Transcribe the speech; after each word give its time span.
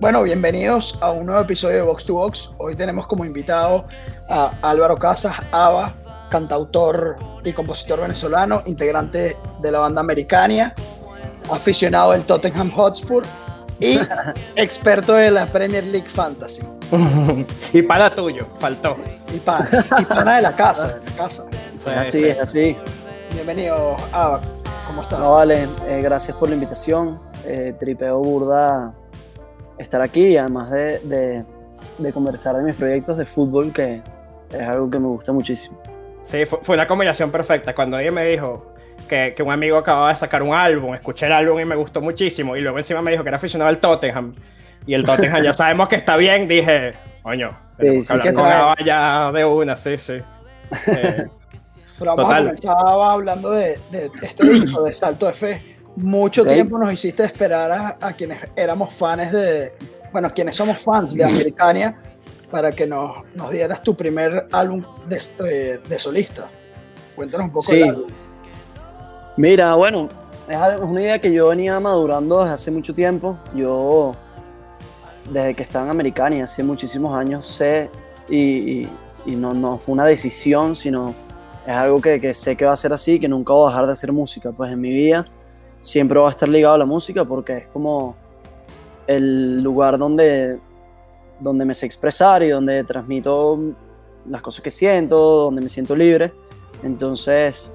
Bueno, 0.00 0.22
bienvenidos 0.22 0.96
a 1.02 1.10
un 1.10 1.26
nuevo 1.26 1.42
episodio 1.42 1.76
de 1.76 1.82
Box 1.82 2.06
to 2.06 2.14
Box. 2.14 2.50
Hoy 2.56 2.74
tenemos 2.74 3.06
como 3.06 3.22
invitado 3.26 3.84
a 4.30 4.50
Álvaro 4.62 4.96
Casas, 4.96 5.36
Ava, 5.52 5.94
cantautor 6.30 7.16
y 7.44 7.52
compositor 7.52 8.00
venezolano, 8.00 8.62
integrante 8.64 9.36
de 9.60 9.70
la 9.70 9.80
banda 9.80 10.00
Americania, 10.00 10.74
aficionado 11.52 12.12
del 12.12 12.24
Tottenham 12.24 12.70
Hotspur 12.70 13.24
y 13.78 13.98
experto 14.56 15.12
de 15.12 15.32
la 15.32 15.44
Premier 15.44 15.86
League 15.86 16.08
Fantasy. 16.08 16.62
y 17.74 17.82
para 17.82 18.14
tuyo, 18.14 18.46
faltó. 18.58 18.96
Y 19.34 19.38
pana, 19.38 19.84
y 19.98 20.04
pana 20.06 20.36
de 20.36 20.42
la 20.42 20.56
casa, 20.56 20.94
de 20.94 21.10
la 21.10 21.16
casa. 21.16 21.44
Así, 21.94 22.24
es 22.24 22.40
así. 22.40 22.74
Bienvenido, 23.34 23.98
Ava. 24.12 24.40
¿Cómo 24.86 25.02
estás? 25.02 25.18
No, 25.18 25.34
vale, 25.34 25.68
eh, 25.86 26.00
gracias 26.02 26.34
por 26.38 26.48
la 26.48 26.54
invitación. 26.54 27.20
Eh, 27.44 27.74
tripeo 27.78 28.18
burda 28.18 28.94
estar 29.80 30.00
aquí 30.02 30.26
y 30.28 30.36
además 30.36 30.70
de, 30.70 30.98
de- 31.00 31.44
de 31.98 32.12
conversar 32.12 32.56
de 32.56 32.62
mis 32.62 32.76
proyectos 32.76 33.16
de 33.16 33.26
fútbol, 33.26 33.72
que 33.72 34.00
es 34.52 34.60
algo 34.68 34.90
que 34.90 34.98
me 34.98 35.08
gusta 35.08 35.32
muchísimo. 35.32 35.78
Sí, 36.22 36.44
fue, 36.44 36.58
fue 36.62 36.74
una 36.76 36.86
combinación 36.86 37.30
perfecta. 37.30 37.74
Cuando 37.74 37.98
ella 37.98 38.10
me 38.10 38.24
dijo 38.26 38.72
que, 39.08 39.32
que 39.36 39.42
un 39.42 39.50
amigo 39.52 39.76
acababa 39.78 40.08
de 40.10 40.14
sacar 40.14 40.42
un 40.42 40.54
álbum, 40.54 40.94
escuché 40.94 41.26
el 41.26 41.32
álbum 41.32 41.58
y 41.60 41.64
me 41.64 41.76
gustó 41.76 42.00
muchísimo, 42.00 42.56
y 42.56 42.60
luego 42.60 42.78
encima 42.78 43.00
me 43.02 43.10
dijo 43.10 43.22
que 43.22 43.28
era 43.30 43.36
aficionado 43.36 43.68
al 43.68 43.78
Tottenham, 43.78 44.34
y 44.86 44.94
el 44.94 45.04
Tottenham 45.04 45.42
ya 45.42 45.52
sabemos 45.52 45.88
que 45.88 45.96
está 45.96 46.16
bien, 46.16 46.46
dije, 46.48 46.92
coño, 47.22 47.56
tenemos 47.76 48.06
Sí, 48.06 48.14
que 48.20 48.30
sí, 48.30 48.84
ya 48.84 49.32
de 49.32 49.44
una, 49.44 49.76
sí, 49.76 49.96
sí. 49.98 50.18
Eh, 50.86 51.26
Pero 51.98 52.16
vamos 52.16 52.24
Total. 52.24 52.42
a 52.42 52.44
comenzar 52.44 52.76
hablando 52.78 53.50
de, 53.50 53.78
de 53.90 54.10
este 54.22 54.46
disco, 54.48 54.82
de 54.84 54.92
Salto 54.92 55.26
de 55.26 55.32
Fe. 55.34 55.62
Mucho 56.00 56.44
tiempo 56.44 56.78
nos 56.78 56.92
hiciste 56.92 57.24
esperar 57.24 57.70
a, 57.72 57.96
a 58.00 58.12
quienes 58.12 58.38
éramos 58.56 58.92
fans 58.94 59.30
de, 59.32 59.72
bueno, 60.12 60.30
quienes 60.32 60.56
somos 60.56 60.78
fans 60.78 61.14
de 61.14 61.24
Americania, 61.24 61.96
para 62.50 62.72
que 62.72 62.86
nos, 62.86 63.22
nos 63.34 63.50
dieras 63.50 63.82
tu 63.82 63.94
primer 63.96 64.46
álbum 64.52 64.82
de, 65.06 65.20
de- 65.44 65.78
de 65.78 65.98
solista. 65.98 66.48
Cuéntanos 67.14 67.46
un 67.48 67.52
poco 67.52 67.64
Sí. 67.66 67.76
del 67.78 67.90
álbum. 67.90 68.08
Mira, 69.36 69.74
bueno, 69.74 70.08
es 70.48 70.58
una 70.80 71.00
idea 71.00 71.18
que 71.20 71.32
yo 71.32 71.48
venía 71.48 71.78
madurando 71.80 72.40
desde 72.40 72.54
hace 72.54 72.70
mucho 72.70 72.94
tiempo. 72.94 73.38
Yo, 73.54 74.14
desde 75.30 75.54
que 75.54 75.62
estaba 75.62 75.84
en 75.84 75.90
Americania, 75.92 76.44
hace 76.44 76.62
muchísimos 76.62 77.16
años, 77.16 77.46
sé 77.46 77.88
y, 78.28 78.36
y- 78.82 78.88
y 79.26 79.36
no, 79.36 79.52
no 79.54 79.76
fue 79.78 79.92
una 79.92 80.06
decisión, 80.06 80.74
sino 80.74 81.14
es 81.66 81.74
algo 81.74 82.00
que, 82.00 82.20
que 82.20 82.32
sé 82.34 82.56
que 82.56 82.64
va 82.64 82.72
a 82.72 82.76
ser 82.76 82.92
así, 82.92 83.20
que 83.20 83.28
nunca 83.28 83.52
voy 83.52 83.66
a 83.66 83.70
dejar 83.70 83.86
de 83.86 83.92
hacer 83.92 84.12
música. 84.12 84.50
Pues 84.50 84.72
en 84.72 84.80
mi 84.80 84.90
vida 84.90 85.26
siempre 85.80 86.18
voy 86.18 86.28
a 86.28 86.30
estar 86.30 86.48
ligado 86.48 86.74
a 86.74 86.78
la 86.78 86.86
música 86.86 87.24
porque 87.24 87.58
es 87.58 87.66
como 87.68 88.16
el 89.06 89.62
lugar 89.62 89.98
donde, 89.98 90.58
donde 91.40 91.64
me 91.64 91.74
sé 91.74 91.86
expresar 91.86 92.42
y 92.42 92.50
donde 92.50 92.84
transmito 92.84 93.58
las 94.28 94.42
cosas 94.42 94.62
que 94.62 94.70
siento, 94.70 95.18
donde 95.18 95.62
me 95.62 95.68
siento 95.68 95.96
libre. 95.96 96.32
Entonces, 96.82 97.72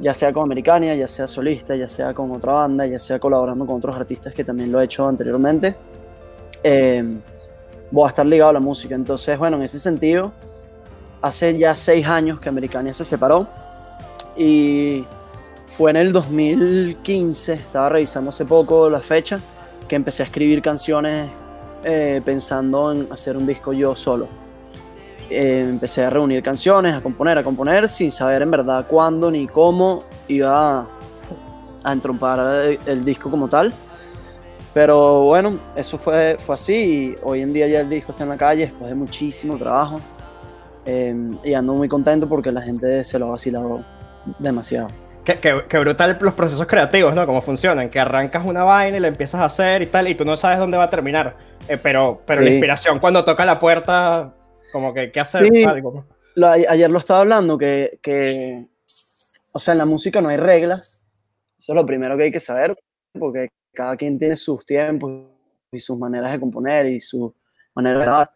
ya 0.00 0.14
sea 0.14 0.32
con 0.32 0.44
Americania, 0.44 0.94
ya 0.94 1.08
sea 1.08 1.26
solista, 1.26 1.74
ya 1.74 1.88
sea 1.88 2.12
con 2.14 2.30
otra 2.32 2.52
banda, 2.52 2.86
ya 2.86 2.98
sea 2.98 3.18
colaborando 3.18 3.66
con 3.66 3.76
otros 3.76 3.96
artistas 3.96 4.34
que 4.34 4.44
también 4.44 4.70
lo 4.70 4.80
he 4.80 4.84
hecho 4.84 5.08
anteriormente, 5.08 5.74
eh, 6.62 7.02
voy 7.90 8.04
a 8.04 8.08
estar 8.08 8.26
ligado 8.26 8.50
a 8.50 8.54
la 8.54 8.60
música. 8.60 8.94
Entonces, 8.94 9.38
bueno, 9.38 9.56
en 9.56 9.62
ese 9.62 9.80
sentido, 9.80 10.32
hace 11.22 11.56
ya 11.56 11.74
seis 11.74 12.06
años 12.06 12.40
que 12.40 12.48
Americania 12.48 12.94
se 12.94 13.04
separó 13.04 13.46
y 14.36 15.04
fue 15.78 15.92
en 15.92 15.96
el 15.96 16.12
2015, 16.12 17.52
estaba 17.52 17.88
revisando 17.88 18.30
hace 18.30 18.44
poco 18.44 18.90
la 18.90 19.00
fecha, 19.00 19.38
que 19.86 19.94
empecé 19.94 20.24
a 20.24 20.26
escribir 20.26 20.60
canciones 20.60 21.30
eh, 21.84 22.20
pensando 22.24 22.90
en 22.90 23.06
hacer 23.12 23.36
un 23.36 23.46
disco 23.46 23.72
yo 23.72 23.94
solo. 23.94 24.26
Eh, 25.30 25.64
empecé 25.70 26.04
a 26.04 26.10
reunir 26.10 26.42
canciones, 26.42 26.96
a 26.96 27.00
componer, 27.00 27.38
a 27.38 27.44
componer, 27.44 27.88
sin 27.88 28.10
saber 28.10 28.42
en 28.42 28.50
verdad 28.50 28.86
cuándo 28.88 29.30
ni 29.30 29.46
cómo 29.46 30.00
iba 30.26 30.80
a, 30.80 30.86
a 31.84 31.92
entrompar 31.92 32.40
el, 32.64 32.80
el 32.84 33.04
disco 33.04 33.30
como 33.30 33.46
tal. 33.46 33.72
Pero 34.74 35.22
bueno, 35.22 35.60
eso 35.76 35.96
fue, 35.96 36.38
fue 36.44 36.56
así 36.56 36.74
y 36.74 37.14
hoy 37.22 37.42
en 37.42 37.52
día 37.52 37.68
ya 37.68 37.82
el 37.82 37.88
disco 37.88 38.10
está 38.10 38.24
en 38.24 38.30
la 38.30 38.36
calle 38.36 38.62
después 38.62 38.88
de 38.88 38.96
muchísimo 38.96 39.56
trabajo. 39.56 40.00
Eh, 40.84 41.14
y 41.44 41.54
ando 41.54 41.74
muy 41.74 41.86
contento 41.88 42.28
porque 42.28 42.50
la 42.50 42.62
gente 42.62 43.04
se 43.04 43.16
lo 43.16 43.26
ha 43.26 43.30
vacilado 43.30 43.84
demasiado. 44.40 44.88
Qué 45.36 45.78
brutal 45.78 46.16
los 46.20 46.34
procesos 46.34 46.66
creativos, 46.66 47.14
¿no? 47.14 47.26
Cómo 47.26 47.40
funcionan, 47.42 47.88
que 47.88 48.00
arrancas 48.00 48.44
una 48.44 48.64
vaina 48.64 48.96
y 48.96 49.00
la 49.00 49.08
empiezas 49.08 49.40
a 49.40 49.44
hacer 49.46 49.82
y 49.82 49.86
tal, 49.86 50.08
y 50.08 50.14
tú 50.14 50.24
no 50.24 50.36
sabes 50.36 50.58
dónde 50.58 50.76
va 50.76 50.84
a 50.84 50.90
terminar. 50.90 51.36
Eh, 51.68 51.76
pero 51.82 52.22
pero 52.26 52.40
la 52.40 52.46
Sí. 52.48 52.52
inspiración 52.54 52.98
cuando 52.98 53.24
toca 53.24 53.44
la 53.44 53.58
puerta, 53.60 54.34
como 54.72 54.94
que, 54.94 55.10
¿qué 55.12 55.20
hacer? 55.20 55.46
Sí. 55.48 55.64
Algo. 55.64 56.04
Lo- 56.34 56.48
ayer 56.50 56.90
lo 56.90 56.98
estaba 56.98 57.20
hablando 57.20 57.58
que, 57.58 57.98
que, 58.02 58.66
o 59.52 59.58
sea, 59.58 59.72
en 59.72 59.78
la 59.78 59.84
música 59.84 60.20
no 60.20 60.28
hay 60.28 60.36
reglas. 60.36 61.06
Eso 61.58 61.72
es 61.72 61.76
lo 61.76 61.84
primero 61.84 62.16
que 62.16 62.24
hay 62.24 62.30
que 62.32 62.40
saber, 62.40 62.78
porque 63.18 63.48
cada 63.74 63.96
quien 63.96 64.18
tiene 64.18 64.36
sus 64.36 64.64
tiempos 64.64 65.24
y 65.72 65.80
sus 65.80 65.98
maneras 65.98 66.30
de 66.32 66.40
componer 66.40 66.86
y 66.86 67.00
su 67.00 67.34
manera 67.74 67.98
de 67.98 68.04
grabar. 68.04 68.30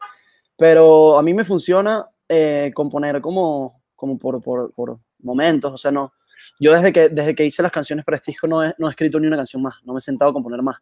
Pero 0.56 1.18
a 1.18 1.22
mí 1.22 1.32
me 1.32 1.44
funciona 1.44 2.06
eh, 2.28 2.70
componer 2.74 3.20
como, 3.20 3.82
como 3.94 4.18
por, 4.18 4.42
por, 4.42 4.72
por 4.74 4.98
momentos. 5.22 5.72
O 5.72 5.76
sea, 5.76 5.90
no. 5.90 6.12
Yo 6.62 6.72
desde 6.72 6.92
que, 6.92 7.08
desde 7.08 7.34
que 7.34 7.44
hice 7.44 7.60
las 7.60 7.72
canciones 7.72 8.04
para 8.04 8.16
este 8.18 8.30
disco 8.30 8.46
no 8.46 8.64
he, 8.64 8.72
no 8.78 8.86
he 8.86 8.90
escrito 8.90 9.18
ni 9.18 9.26
una 9.26 9.36
canción 9.36 9.62
más. 9.62 9.74
No 9.84 9.92
me 9.94 9.98
he 9.98 10.00
sentado 10.00 10.30
a 10.30 10.34
componer 10.34 10.62
más. 10.62 10.76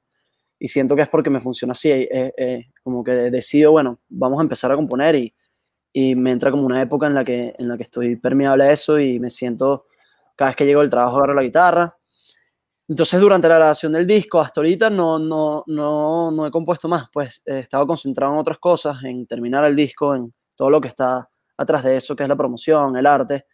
Y 0.58 0.68
siento 0.68 0.94
que 0.94 1.00
es 1.00 1.08
porque 1.08 1.30
me 1.30 1.40
funciona 1.40 1.72
así. 1.72 1.90
eh, 1.90 2.34
eh, 2.36 2.66
como 2.82 3.02
que 3.02 3.12
decido, 3.12 3.72
bueno, 3.72 3.98
vamos 4.10 4.38
a 4.40 4.42
empezar 4.42 4.70
a 4.70 4.76
componer 4.76 5.14
y, 5.14 5.34
y 5.90 6.14
me 6.16 6.32
entra 6.32 6.50
como 6.50 6.66
una 6.66 6.82
época 6.82 7.06
en 7.06 7.14
la 7.14 7.24
que, 7.24 7.54
en 7.58 7.66
la 7.66 7.78
que 7.78 7.84
estoy 7.84 8.16
permeable 8.16 8.64
a 8.64 8.72
eso 8.72 9.00
y 9.00 9.18
me 9.18 9.30
siento, 9.30 9.86
cada 10.36 10.50
vez 10.50 10.56
que 10.56 10.66
llego 10.66 10.82
del 10.82 10.90
trabajo 10.90 11.16
agarro 11.16 11.32
la 11.32 11.42
guitarra. 11.42 11.96
Entonces 12.86 13.18
durante 13.18 13.48
la 13.48 13.54
grabación 13.54 13.92
del 13.92 14.06
disco, 14.06 14.38
hasta 14.38 14.60
ahorita 14.60 14.90
no, 14.90 15.18
no, 15.18 15.64
no, 15.66 16.30
no 16.30 16.46
he 16.46 16.50
compuesto 16.50 16.88
más, 16.88 17.04
pues 17.10 17.40
he 17.46 17.60
estado 17.60 17.86
concentrado 17.86 18.34
en 18.34 18.38
otras 18.40 18.58
cosas, 18.58 19.02
en 19.04 19.26
terminar 19.26 19.64
el 19.64 19.74
disco, 19.74 20.14
en 20.14 20.34
todo 20.54 20.68
lo 20.68 20.78
que 20.78 20.88
está 20.88 21.26
atrás 21.56 21.84
de 21.84 21.96
eso, 21.96 22.14
que 22.14 22.24
es 22.24 22.28
la 22.28 22.36
promoción, 22.36 22.94
el 22.98 23.06
arte. 23.06 23.46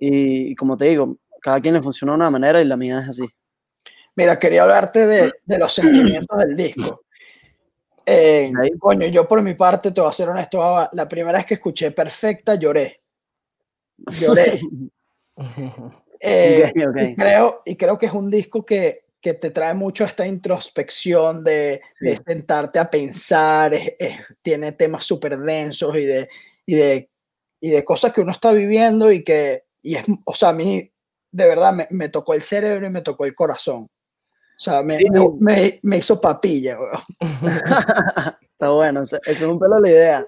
Y, 0.00 0.52
y 0.52 0.54
como 0.56 0.76
te 0.76 0.86
digo, 0.86 1.18
cada 1.42 1.60
quien 1.60 1.74
le 1.74 1.82
funciona 1.82 2.12
de 2.12 2.16
una 2.16 2.30
manera 2.30 2.60
y 2.60 2.64
la 2.64 2.76
mía 2.76 3.00
es 3.00 3.08
así. 3.10 3.26
Mira, 4.14 4.38
quería 4.38 4.62
hablarte 4.62 5.06
de, 5.06 5.32
de 5.44 5.58
los 5.58 5.72
sentimientos 5.72 6.38
del 6.38 6.54
disco. 6.56 7.02
Eh. 8.04 8.50
Coño, 8.78 9.06
yo 9.08 9.26
por 9.28 9.40
mi 9.42 9.54
parte, 9.54 9.90
te 9.92 10.00
voy 10.00 10.10
a 10.10 10.12
ser 10.12 10.28
honesto, 10.28 10.60
la 10.92 11.08
primera 11.08 11.38
vez 11.38 11.46
que 11.46 11.54
escuché 11.54 11.90
Perfecta 11.92 12.54
lloré. 12.56 12.98
Lloré. 14.20 14.60
Eh, 16.24 16.70
Ok, 16.76 16.88
ok. 16.90 16.96
Y, 17.02 17.16
creo, 17.16 17.62
y 17.64 17.74
creo 17.76 17.98
que 17.98 18.06
es 18.06 18.12
un 18.12 18.30
disco 18.30 18.64
que, 18.64 19.06
que 19.20 19.34
te 19.34 19.50
trae 19.50 19.74
mucho 19.74 20.04
esta 20.04 20.24
introspección 20.24 21.42
de, 21.42 21.80
de 22.00 22.16
Sí. 22.16 22.22
sentarte 22.24 22.78
a 22.78 22.88
pensar, 22.88 23.74
es- 23.74 23.94
es- 23.98 24.20
tiene 24.40 24.70
temas 24.70 25.04
súper 25.04 25.36
densos 25.38 25.96
y 25.96 26.04
de, 26.04 26.28
y, 26.64 26.76
de, 26.76 27.10
y 27.60 27.70
de 27.70 27.82
cosas 27.84 28.12
que 28.12 28.20
uno 28.20 28.30
está 28.30 28.52
viviendo 28.52 29.10
y 29.10 29.24
que, 29.24 29.64
y 29.82 29.96
es, 29.96 30.06
o 30.24 30.32
sea, 30.34 30.50
a 30.50 30.52
mí 30.52 30.92
de 31.32 31.46
verdad 31.48 31.72
me, 31.72 31.86
me 31.90 32.08
tocó 32.08 32.34
el 32.34 32.42
cerebro 32.42 32.86
y 32.86 32.90
me 32.90 33.02
tocó 33.02 33.24
el 33.24 33.34
corazón. 33.34 33.84
O 33.84 34.64
sea, 34.64 34.82
me, 34.82 34.98
Sí, 34.98 35.06
no. 35.10 35.36
me- 35.40 35.80
me 35.82 35.96
hizo 35.98 36.20
papilla, 36.20 36.78
weón. 36.78 36.92
Está 38.52 38.68
bueno, 38.70 39.02
eso 39.02 39.16
eso 39.26 39.44
es 39.46 39.50
un 39.50 39.58
pelo 39.58 39.80
la 39.80 39.88
idea. 39.90 40.26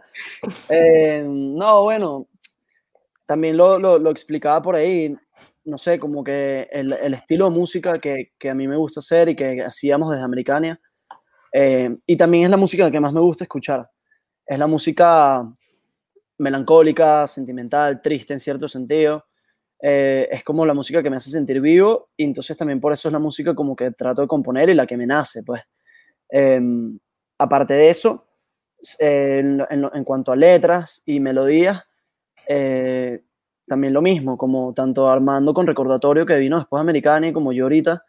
Eh, 0.69 1.23
no, 1.25 1.85
bueno, 1.85 2.27
también 3.27 3.57
lo, 3.57 3.79
lo, 3.79 3.99
lo 3.99 4.11
explicaba 4.11 4.61
por 4.61 4.75
ahí, 4.75 5.17
no 5.65 5.79
sé, 5.79 5.99
como 6.01 6.25
que 6.25 6.69
el, 6.73 6.93
el 6.95 7.15
estilo 7.15 7.45
de 7.45 7.51
música 7.53 8.01
que, 8.01 8.33
que 8.39 8.51
a 8.51 8.55
mí 8.55 8.67
me 8.67 8.77
gusta 8.77 9.01
hacer 9.01 9.29
y 9.29 9.37
que 9.37 9.63
hacíamos 9.63 10.11
desde 10.11 10.25
Americania, 10.25 10.81
eh, 11.53 11.97
y 12.07 12.17
también 12.17 12.45
es 12.45 12.51
la 12.51 12.57
música 12.57 12.91
que 12.91 12.99
más 13.01 13.13
me 13.13 13.21
gusta 13.21 13.45
escuchar. 13.45 13.89
Es 14.45 14.59
la 14.59 14.67
música 14.67 15.47
melancólica, 16.39 17.27
sentimental, 17.27 18.03
triste 18.03 18.33
en 18.33 18.41
cierto 18.41 18.69
sentido. 18.69 19.25
Eh, 19.81 20.29
es 20.31 20.45
como 20.45 20.65
la 20.65 20.75
música 20.75 21.03
que 21.03 21.11
me 21.11 21.17
hace 21.17 21.31
sentir 21.31 21.61
vivo 21.61 22.09
y 22.17 22.25
entonces 22.25 22.57
también 22.57 22.81
por 22.81 22.93
eso 22.93 23.09
es 23.09 23.13
la 23.13 23.19
música 23.19 23.55
como 23.55 23.77
que 23.77 23.91
trato 23.91 24.23
de 24.23 24.29
componer 24.29 24.71
y 24.71 24.75
la 24.75 24.87
que 24.87 24.97
me 24.97 25.07
nace, 25.07 25.43
pues. 25.43 25.63
Em, 26.29 26.99
aparte 27.39 27.75
de 27.75 27.91
eso, 27.91 28.27
eh, 28.99 29.43
en, 29.71 30.05
cuanto 30.05 30.33
a 30.33 30.37
letras 30.37 31.03
y 31.05 31.21
melodías, 31.21 31.83
eh, 32.49 33.23
también 33.67 33.93
lo 33.93 34.03
mismo, 34.03 34.37
como 34.37 34.73
tanto 34.75 35.09
Armando 35.09 35.55
con 35.55 35.67
Recordatorio 35.67 36.27
que 36.27 36.39
vino 36.39 36.57
después 36.59 36.79
de 36.79 36.83
Americana 36.83 37.29
y 37.29 37.33
como 37.33 37.53
yo 37.53 37.65
ahorita, 37.65 38.05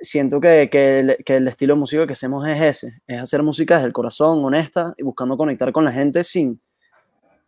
siento 0.00 0.40
que, 0.40 0.68
que 0.70 1.36
el 1.36 1.48
estilo 1.48 1.74
de 1.74 1.80
música 1.80 2.06
que 2.06 2.12
hacemos 2.12 2.46
es 2.48 2.60
ese, 2.62 3.02
es 3.06 3.20
hacer 3.20 3.42
música 3.42 3.74
desde 3.74 3.88
el 3.88 3.92
corazón, 3.92 4.44
honesta 4.44 4.94
y 4.96 5.02
buscando 5.02 5.36
conectar 5.36 5.72
con 5.72 5.84
la 5.84 5.92
gente 5.92 6.22
sin, 6.22 6.60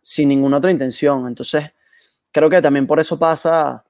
sin 0.01 0.29
ninguna 0.29 0.57
otra 0.57 0.71
intención. 0.71 1.27
Entonces, 1.27 1.71
creo 2.31 2.49
que 2.49 2.61
también 2.61 2.87
por 2.87 2.99
eso 2.99 3.17
pasa, 3.17 3.83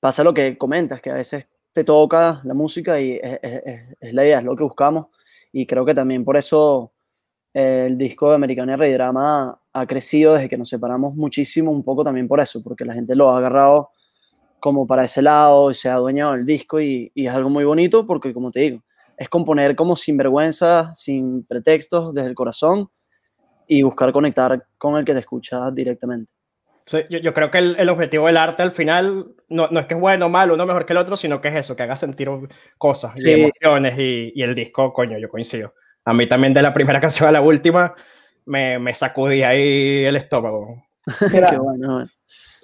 pasa 0.00 0.24
lo 0.24 0.34
que 0.34 0.56
comentas, 0.58 1.00
que 1.00 1.10
a 1.10 1.14
veces 1.14 1.46
te 1.72 1.84
toca 1.84 2.40
la 2.44 2.54
música 2.54 3.00
y 3.00 3.20
es, 3.22 4.12
la 4.12 4.24
idea, 4.24 4.38
es 4.38 4.44
lo 4.44 4.56
que 4.56 4.64
buscamos. 4.64 5.06
Y 5.52 5.66
creo 5.66 5.84
que 5.84 5.94
también 5.94 6.24
por 6.24 6.36
eso 6.36 6.92
eh, 7.54 7.86
el 7.86 7.98
disco 7.98 8.30
de 8.30 8.34
Americana 8.36 8.76
Rey 8.76 8.92
Drama 8.92 9.60
ha 9.72 9.86
crecido 9.86 10.34
desde 10.34 10.48
que 10.48 10.58
nos 10.58 10.68
separamos 10.68 11.14
muchísimo, 11.14 11.70
un 11.70 11.84
poco 11.84 12.04
también 12.04 12.28
por 12.28 12.40
eso, 12.40 12.62
porque 12.62 12.84
la 12.84 12.94
gente 12.94 13.14
lo 13.14 13.30
ha 13.30 13.38
agarrado 13.38 13.90
como 14.60 14.86
para 14.86 15.04
ese 15.04 15.22
lado 15.22 15.70
y 15.70 15.74
se 15.74 15.88
ha 15.88 15.94
adueñado 15.94 16.32
del 16.32 16.44
disco 16.44 16.80
y 16.80 17.12
es 17.14 17.28
algo 17.28 17.48
muy 17.48 17.64
bonito 17.64 18.06
porque, 18.06 18.34
como 18.34 18.50
te 18.50 18.60
digo, 18.60 18.82
es 19.18 19.28
componer 19.28 19.74
como 19.74 19.96
sin 19.96 20.16
vergüenza, 20.16 20.94
sin 20.94 21.44
pretextos, 21.44 22.14
desde 22.14 22.28
el 22.28 22.34
corazón 22.34 22.88
y 23.66 23.82
buscar 23.82 24.12
conectar 24.12 24.66
con 24.78 24.96
el 24.96 25.04
que 25.04 25.12
te 25.12 25.20
escucha 25.20 25.70
directamente. 25.72 26.37
Sí, 26.88 27.00
yo, 27.10 27.18
yo 27.18 27.34
creo 27.34 27.50
que 27.50 27.58
el, 27.58 27.76
el 27.78 27.88
objetivo 27.90 28.26
del 28.28 28.38
arte 28.38 28.62
al 28.62 28.70
final 28.70 29.26
no, 29.50 29.68
no 29.68 29.78
es 29.80 29.86
que 29.86 29.92
es 29.92 30.00
bueno 30.00 30.24
o 30.26 30.28
malo, 30.30 30.54
uno 30.54 30.64
mejor 30.64 30.86
que 30.86 30.94
el 30.94 30.98
otro, 30.98 31.18
sino 31.18 31.38
que 31.38 31.48
es 31.48 31.54
eso, 31.56 31.76
que 31.76 31.82
haga 31.82 31.96
sentir 31.96 32.30
cosas 32.78 33.12
Sí. 33.16 33.28
y 33.28 33.32
emociones 33.32 33.98
y, 33.98 34.32
y 34.34 34.42
el 34.42 34.54
disco, 34.54 34.90
coño, 34.94 35.18
yo 35.18 35.28
coincido. 35.28 35.74
A 36.06 36.14
mí 36.14 36.26
también 36.26 36.54
de 36.54 36.62
la 36.62 36.72
primera 36.72 36.98
canción 37.02 37.28
a 37.28 37.32
la 37.32 37.42
última 37.42 37.94
me, 38.46 38.78
me 38.78 38.94
sacudí 38.94 39.42
ahí 39.42 40.06
el 40.06 40.16
estómago. 40.16 40.82
Mira, 41.30 41.50
Qué 41.50 41.58
bueno, 41.58 41.92
bueno. 41.92 42.10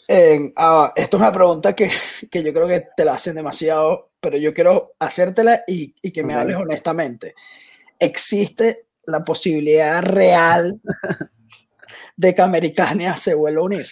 en- 0.08 0.52
ah, 0.56 0.90
esto 0.96 1.18
es 1.18 1.20
una 1.22 1.32
pregunta 1.32 1.74
que, 1.74 1.90
que 2.30 2.42
yo 2.42 2.54
creo 2.54 2.66
que 2.66 2.82
te 2.96 3.04
la 3.04 3.12
hacen 3.12 3.34
demasiado, 3.34 4.08
pero 4.20 4.38
yo 4.38 4.54
quiero 4.54 4.92
hacértela 5.00 5.64
y, 5.66 5.94
y 6.00 6.12
que 6.12 6.22
me 6.24 6.32
hables 6.32 6.56
honestamente. 6.56 7.34
¿Existe 7.98 8.86
la 9.06 9.22
posibilidad 9.22 10.02
real 10.02 10.80
de 12.16 12.34
que 12.34 12.40
Americania 12.42 13.14
se 13.16 13.34
vuelva 13.34 13.60
a 13.60 13.64
unir? 13.64 13.86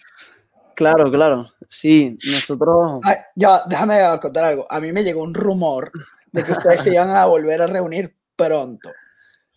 Claro, 0.75 1.11
claro. 1.11 1.47
Sí, 1.69 2.17
nosotros. 2.31 3.01
Ay, 3.05 3.17
ya, 3.35 3.63
déjame 3.69 3.99
contar 4.21 4.45
algo. 4.45 4.67
A 4.71 4.81
mí 4.81 4.93
me 4.93 5.03
llegó 5.05 5.23
un 5.23 5.35
rumor 5.35 5.91
de 6.33 6.43
que 6.45 6.53
ustedes 6.53 6.83
se 6.83 6.95
iban 6.95 7.11
a 7.11 7.27
volver 7.27 7.61
a 7.63 7.67
reunir 7.67 8.15
pronto. 8.37 8.89
O 8.89 8.93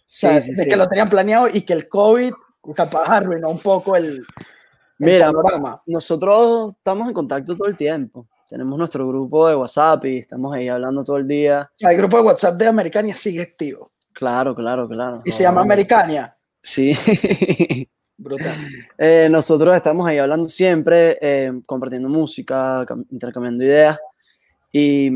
sea, 0.06 0.40
Sí, 0.42 0.50
sí, 0.52 0.56
de 0.56 0.64
sí. 0.64 0.70
que 0.70 0.76
lo 0.76 0.88
tenían 0.88 1.10
planeado 1.10 1.48
y 1.52 1.62
que 1.62 1.74
el 1.74 1.88
COVID 1.90 2.34
capaz 2.76 3.06
arruinó 3.08 3.50
un 3.50 3.60
poco 3.60 3.96
el, 3.96 4.06
el 4.18 4.26
Mira, 5.00 5.28
panorama. 5.28 5.82
Nosotros 5.86 6.74
estamos 6.78 7.08
en 7.08 7.14
contacto 7.14 7.56
todo 7.56 7.68
el 7.68 7.76
tiempo. 7.78 8.28
Tenemos 8.48 8.78
nuestro 8.78 9.08
grupo 9.08 9.48
de 9.48 9.56
WhatsApp 9.56 10.06
y 10.06 10.18
estamos 10.20 10.54
ahí 10.54 10.68
hablando 10.68 11.04
todo 11.04 11.18
el 11.18 11.28
día. 11.28 11.70
El 11.80 11.98
grupo 11.98 12.18
de 12.18 12.24
WhatsApp 12.24 12.56
de 12.56 12.68
Americania 12.68 13.16
sigue 13.16 13.42
activo. 13.42 13.90
Claro, 14.14 14.56
claro, 14.56 14.88
claro. 14.88 15.22
Y 15.26 15.32
se 15.32 15.44
llama 15.44 15.62
Americania. 15.62 16.36
Sí. 16.62 16.96
Brutal. 18.18 18.56
Eh, 18.98 19.28
nosotros 19.30 19.76
estamos 19.76 20.08
ahí 20.08 20.18
hablando 20.18 20.48
siempre, 20.48 21.18
eh, 21.22 21.52
compartiendo 21.66 22.08
música, 22.10 22.86
cam- 22.86 23.06
intercambiando 23.12 23.64
ideas. 23.64 24.00
Y, 24.72 25.10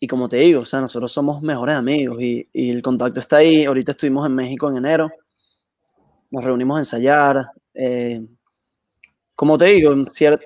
y 0.00 0.06
como 0.06 0.28
te 0.28 0.36
digo, 0.36 0.60
o 0.60 0.64
sea, 0.64 0.80
nosotros 0.80 1.10
somos 1.12 1.40
mejores 1.42 1.76
amigos 1.76 2.20
y, 2.20 2.46
y 2.52 2.70
el 2.70 2.82
contacto 2.82 3.20
está 3.20 3.38
ahí. 3.38 3.64
Ahorita 3.64 3.92
estuvimos 3.92 4.26
en 4.26 4.34
México 4.34 4.70
en 4.70 4.76
enero. 4.76 5.10
Nos 6.30 6.44
reunimos 6.44 6.76
a 6.76 6.80
ensayar. 6.80 7.46
eh, 7.74 8.22
como 9.34 9.58
te 9.58 9.64
digo, 9.64 9.92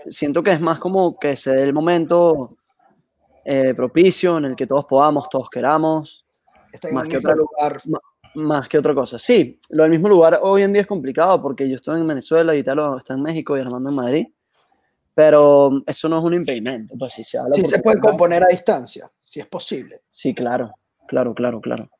siento 0.08 0.42
que 0.42 0.52
es 0.52 0.60
más 0.60 0.78
como 0.78 1.18
que 1.18 1.36
se 1.36 1.50
dé 1.52 1.62
el 1.64 1.74
momento 1.74 2.56
eh, 3.44 3.74
propicio 3.74 4.38
en 4.38 4.46
el 4.46 4.56
que 4.56 4.66
todos 4.66 4.86
podamos, 4.86 5.28
todos 5.28 5.50
queramos, 5.50 6.24
Está 6.72 6.88
en 6.88 6.94
Más 6.94 7.04
que 7.08 7.16
mismo 7.16 7.30
otra- 7.30 7.34
lugar. 7.36 7.80
más 7.86 8.00
que 8.68 8.78
otra 8.78 8.94
cosa. 8.94 9.18
Sí, 9.18 9.58
lo 9.70 9.82
del 9.82 9.92
mismo 9.92 10.08
lugar 10.08 10.38
hoy 10.42 10.62
en 10.62 10.72
día 10.72 10.82
es 10.82 10.88
complicado 10.88 11.40
porque 11.42 11.68
yo 11.68 11.76
estoy 11.76 12.00
en 12.00 12.06
Venezuela 12.06 12.54
y 12.54 12.58
Italo 12.60 12.96
está 12.98 13.14
en 13.14 13.22
México 13.22 13.56
y 13.56 13.60
Armando 13.60 13.90
en 13.90 13.96
Madrid, 13.96 14.26
pero 15.14 15.82
eso 15.86 16.08
no 16.08 16.18
es 16.18 16.24
un 16.24 16.34
impedimento, 16.34 16.94
pues 16.98 17.14
si 17.14 17.24
se 17.24 17.38
habla 17.38 17.54
Sí 17.54 17.64
se 17.66 17.80
puede 17.82 17.98
componer 18.00 18.42
a 18.44 18.48
distancia, 18.48 19.10
si 19.20 19.40
es 19.40 19.46
posible. 19.46 20.02
Sí, 20.08 20.34
claro, 20.34 20.72
claro, 21.06 21.34
claro, 21.34 21.60
claro. 21.60 21.90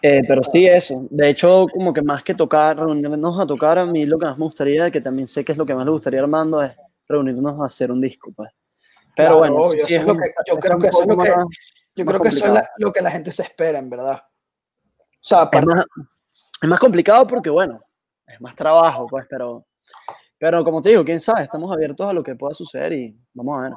Eh, 0.00 0.22
pero 0.26 0.42
sí, 0.42 0.66
eso. 0.66 1.06
De 1.10 1.28
hecho, 1.28 1.66
como 1.72 1.92
que 1.92 2.02
más 2.02 2.24
que 2.24 2.34
tocar, 2.34 2.76
reunirnos 2.76 3.38
a 3.40 3.46
tocar, 3.46 3.78
a 3.78 3.86
mí 3.86 4.04
lo 4.04 4.18
que 4.18 4.26
más 4.26 4.36
me 4.38 4.44
gustaría, 4.44 4.90
que 4.90 5.00
también 5.00 5.28
sé 5.28 5.44
que 5.44 5.52
es 5.52 5.58
lo 5.58 5.64
que 5.66 5.74
más 5.74 5.84
le 5.84 5.92
gustaría 5.92 6.18
a 6.20 6.22
Armando, 6.24 6.60
es 6.62 6.72
reunirnos 7.08 7.60
a 7.60 7.66
hacer 7.66 7.92
un 7.92 8.00
disco, 8.00 8.32
pues. 8.34 8.50
Pero 9.14 9.36
Claro, 9.36 9.38
bueno, 9.38 9.56
obvio, 9.56 9.86
sí 9.86 9.94
es 9.94 10.04
lo 10.04 10.14
que- 10.16 10.32
yo 10.48 10.56
creo 10.56 10.78
que 10.78 10.88
eso 10.88 11.02
es 11.02 11.06
lo 11.06 11.18
que- 11.18 11.30
más- 11.30 11.46
Yo 11.94 12.06
Más 12.06 12.12
creo 12.14 12.22
que 12.22 12.28
eso 12.30 12.38
es 12.38 12.42
complicado. 12.44 12.54
la- 12.78 12.86
lo 12.86 12.90
que 12.92 13.02
la 13.02 13.10
gente 13.10 13.30
se 13.32 13.42
espera, 13.42 13.78
en 13.78 13.90
verdad. 13.90 14.22
O 15.22 15.24
sea, 15.24 15.48
es 15.52 15.66
más, 15.66 15.84
es 16.62 16.68
más 16.68 16.78
complicado 16.80 17.26
porque, 17.26 17.50
bueno, 17.50 17.80
es 18.26 18.40
más 18.40 18.54
trabajo, 18.56 19.06
pues, 19.06 19.24
pero, 19.30 19.64
pero 20.38 20.64
como 20.64 20.82
te 20.82 20.88
digo, 20.90 21.04
quién 21.04 21.20
sabe, 21.20 21.42
estamos 21.42 21.70
abiertos 21.72 22.06
a 22.08 22.12
lo 22.12 22.22
que 22.22 22.34
pueda 22.34 22.54
suceder 22.54 22.92
y 22.92 23.16
vamos 23.34 23.58
a 23.58 23.62
ver. 23.62 23.72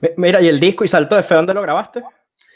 Mi- 0.00 0.24
Mira, 0.26 0.40
¿y 0.40 0.48
el 0.48 0.60
disco 0.60 0.84
y 0.84 0.88
Salto 0.88 1.16
de 1.16 1.22
Fe 1.22 1.34
dónde 1.34 1.54
lo 1.54 1.62
grabaste? 1.62 2.02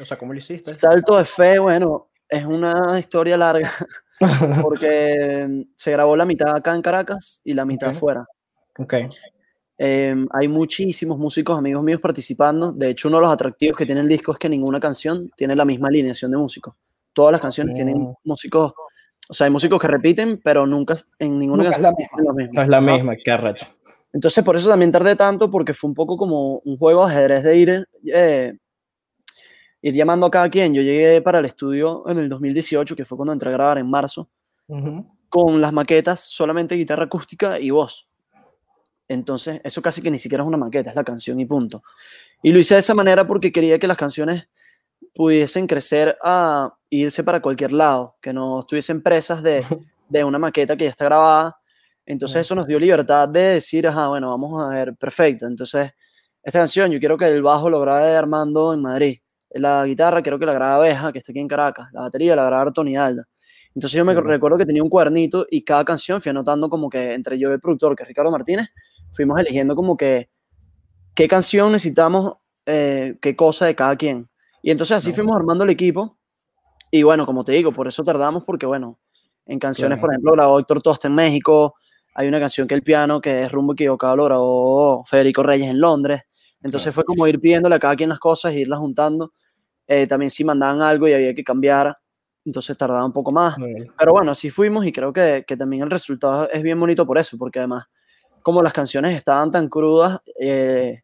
O 0.00 0.04
sea, 0.04 0.16
¿cómo 0.16 0.32
lo 0.32 0.38
hiciste? 0.38 0.72
Salto 0.72 1.16
de 1.16 1.24
fe, 1.24 1.58
bueno, 1.58 2.10
es 2.28 2.44
una 2.44 2.98
historia 3.00 3.36
larga 3.36 3.72
porque 4.62 5.64
se 5.76 5.90
grabó 5.90 6.14
la 6.16 6.24
mitad 6.24 6.54
acá 6.54 6.74
en 6.74 6.82
Caracas 6.82 7.40
y 7.44 7.54
la 7.54 7.64
mitad 7.64 7.88
Ok. 7.88 7.94
afuera. 7.96 8.26
ok. 8.78 8.94
Eh, 9.80 10.14
hay 10.32 10.48
muchísimos 10.48 11.18
músicos, 11.18 11.56
amigos 11.56 11.84
míos 11.84 12.00
participando. 12.00 12.72
De 12.72 12.90
hecho, 12.90 13.06
uno 13.08 13.18
de 13.18 13.22
los 13.22 13.32
atractivos 13.32 13.76
que 13.76 13.86
tiene 13.86 14.00
el 14.00 14.08
disco 14.08 14.32
es 14.32 14.38
que 14.38 14.48
ninguna 14.48 14.80
canción 14.80 15.30
tiene 15.36 15.54
la 15.54 15.64
misma 15.64 15.86
alineación 15.88 16.30
de 16.32 16.36
músicos. 16.36 16.74
Todas 17.18 17.32
las 17.32 17.40
canciones 17.40 17.74
tienen 17.74 17.98
Mm. 18.00 18.14
músicos, 18.22 18.72
o 19.28 19.34
sea, 19.34 19.46
hay 19.46 19.50
músicos 19.50 19.80
que 19.80 19.88
repiten, 19.88 20.40
pero 20.40 20.68
nunca 20.68 20.94
en 21.18 21.36
ninguna 21.36 21.64
Nunca 21.64 21.76
es 21.76 21.82
canción 21.82 21.94
la 22.24 22.32
misma. 22.32 22.32
tienen. 22.36 22.54
No 22.54 22.62
es 22.62 22.68
la 22.68 22.80
misma, 22.80 23.16
qué. 23.16 23.54
Entonces, 24.12 24.44
por 24.44 24.54
eso 24.54 24.68
también 24.68 24.92
tardé 24.92 25.16
tanto, 25.16 25.50
porque 25.50 25.74
fue 25.74 25.88
un 25.90 25.94
poco 25.94 26.16
como 26.16 26.58
un 26.60 26.76
juego 26.78 27.04
de 27.04 27.12
ajedrez 27.12 27.42
de 27.42 27.56
ir, 27.56 27.88
eh, 28.04 28.52
ir 29.82 29.94
llamando 29.94 30.26
a 30.26 30.30
cada 30.30 30.48
quien. 30.48 30.72
Yo 30.72 30.80
llegué 30.82 31.20
para 31.20 31.40
el 31.40 31.44
estudio 31.46 32.04
en 32.08 32.18
el 32.18 32.28
2018, 32.28 32.94
que 32.94 33.04
fue 33.04 33.16
cuando 33.16 33.32
entré 33.32 33.48
a 33.48 33.52
grabar 33.52 33.78
en 33.78 33.90
marzo, 33.90 34.28
Ujú. 34.68 35.04
con 35.28 35.60
las 35.60 35.72
maquetas, 35.72 36.20
solamente 36.20 36.76
guitarra 36.76 37.02
acústica 37.06 37.58
y 37.58 37.70
voz. 37.70 38.08
Entonces, 39.08 39.60
eso 39.64 39.82
casi 39.82 40.00
que 40.02 40.10
ni 40.12 40.20
siquiera 40.20 40.44
es 40.44 40.48
una 40.48 40.56
maqueta, 40.56 40.90
es 40.90 40.94
la 40.96 41.02
canción 41.02 41.40
y 41.40 41.46
punto. 41.46 41.82
Y 42.44 42.52
lo 42.52 42.60
hice 42.60 42.74
de 42.74 42.80
esa 42.80 42.94
manera 42.94 43.26
porque 43.26 43.50
quería 43.50 43.76
que 43.80 43.88
las 43.88 43.96
canciones 43.96 44.44
pudiesen 45.14 45.66
crecer 45.66 46.16
a 46.22 46.72
irse 46.90 47.24
para 47.24 47.40
cualquier 47.40 47.72
lado, 47.72 48.16
que 48.20 48.32
no 48.32 48.60
estuviesen 48.60 49.02
presas 49.02 49.42
de, 49.42 49.62
de 50.08 50.24
una 50.24 50.38
maqueta 50.38 50.76
que 50.76 50.84
ya 50.84 50.90
está 50.90 51.04
grabada. 51.04 51.56
Entonces 52.06 52.40
eso 52.42 52.54
nos 52.54 52.66
dio 52.66 52.78
libertad 52.78 53.28
de 53.28 53.40
decir, 53.40 53.86
ajá, 53.86 54.08
bueno, 54.08 54.30
vamos 54.30 54.62
a 54.62 54.68
ver, 54.68 54.96
perfecto. 54.96 55.46
Entonces, 55.46 55.90
esta 56.42 56.60
canción 56.60 56.90
yo 56.90 56.98
quiero 56.98 57.18
que 57.18 57.26
el 57.26 57.42
bajo 57.42 57.68
lo 57.68 57.80
grabe 57.80 58.16
Armando 58.16 58.72
en 58.72 58.80
Madrid. 58.80 59.18
La 59.50 59.84
guitarra 59.84 60.22
quiero 60.22 60.38
que 60.38 60.46
la 60.46 60.52
grabe 60.52 60.88
Beja, 60.88 61.12
que 61.12 61.18
está 61.18 61.32
aquí 61.32 61.40
en 61.40 61.48
Caracas. 61.48 61.88
La 61.92 62.02
batería 62.02 62.34
la 62.34 62.44
grabe 62.44 62.72
Tony 62.72 62.96
Alda. 62.96 63.24
Entonces 63.74 63.96
yo 63.96 64.04
me 64.04 64.12
Ujú. 64.12 64.22
recuerdo 64.22 64.56
que 64.56 64.64
tenía 64.64 64.82
un 64.82 64.88
cuadernito 64.88 65.46
y 65.50 65.62
cada 65.64 65.84
canción 65.84 66.20
fui 66.20 66.30
anotando 66.30 66.70
como 66.70 66.88
que 66.88 67.12
entre 67.12 67.38
yo 67.38 67.50
y 67.50 67.52
el 67.52 67.60
productor, 67.60 67.94
que 67.94 68.02
es 68.02 68.08
Ricardo 68.08 68.30
Martínez, 68.30 68.68
fuimos 69.12 69.38
eligiendo 69.38 69.74
como 69.74 69.96
que 69.96 70.30
qué 71.14 71.28
canción 71.28 71.72
necesitamos, 71.72 72.34
eh, 72.66 73.16
qué 73.20 73.36
cosa 73.36 73.66
de 73.66 73.74
cada 73.74 73.96
quien. 73.96 74.28
Y 74.62 74.70
entonces 74.70 74.96
así 74.96 75.12
fuimos 75.12 75.36
armando 75.36 75.64
el 75.64 75.70
equipo. 75.70 76.16
Y 76.90 77.02
bueno, 77.02 77.26
como 77.26 77.44
te 77.44 77.52
digo, 77.52 77.70
por 77.72 77.86
eso 77.88 78.02
tardamos, 78.04 78.44
porque 78.44 78.66
bueno, 78.66 78.98
en 79.46 79.58
canciones, 79.58 79.96
Claro. 79.96 80.00
por 80.02 80.10
ejemplo, 80.12 80.32
grabó 80.32 80.58
Héctor 80.58 80.82
Tosta 80.82 81.08
en 81.08 81.14
México, 81.14 81.74
hay 82.14 82.26
una 82.28 82.40
canción 82.40 82.66
que 82.66 82.74
el 82.74 82.82
piano, 82.82 83.20
que 83.20 83.42
es 83.42 83.52
Rumbo 83.52 83.74
Equivocado, 83.74 84.16
lo 84.16 84.24
grabó 84.24 85.04
Federico 85.04 85.42
Reyes 85.42 85.68
en 85.68 85.80
Londres. 85.80 86.22
Entonces 86.62 86.92
Claro. 86.92 86.94
fue 86.94 87.04
como 87.04 87.26
ir 87.28 87.38
pidiéndole 87.40 87.76
a 87.76 87.78
cada 87.78 87.94
quien 87.94 88.08
las 88.08 88.18
cosas 88.18 88.52
e 88.52 88.60
irlas 88.60 88.78
juntando. 88.80 89.32
Eh, 89.86 90.06
también 90.06 90.30
si 90.30 90.44
mandaban 90.44 90.82
algo 90.82 91.06
y 91.08 91.12
había 91.12 91.32
que 91.34 91.44
cambiar, 91.44 91.96
entonces 92.44 92.76
tardaba 92.76 93.04
un 93.04 93.12
poco 93.12 93.30
más. 93.30 93.56
Pero 93.98 94.12
bueno, 94.12 94.32
así 94.32 94.50
fuimos 94.50 94.84
y 94.86 94.92
creo 94.92 95.12
que, 95.12 95.44
que 95.46 95.56
también 95.56 95.82
el 95.84 95.90
resultado 95.90 96.48
es 96.50 96.62
bien 96.62 96.80
bonito 96.80 97.06
por 97.06 97.18
eso, 97.18 97.36
porque 97.38 97.58
además, 97.60 97.84
como 98.42 98.62
las 98.62 98.72
canciones 98.72 99.14
estaban 99.16 99.50
tan 99.52 99.68
crudas, 99.68 100.18
eh, 100.40 101.02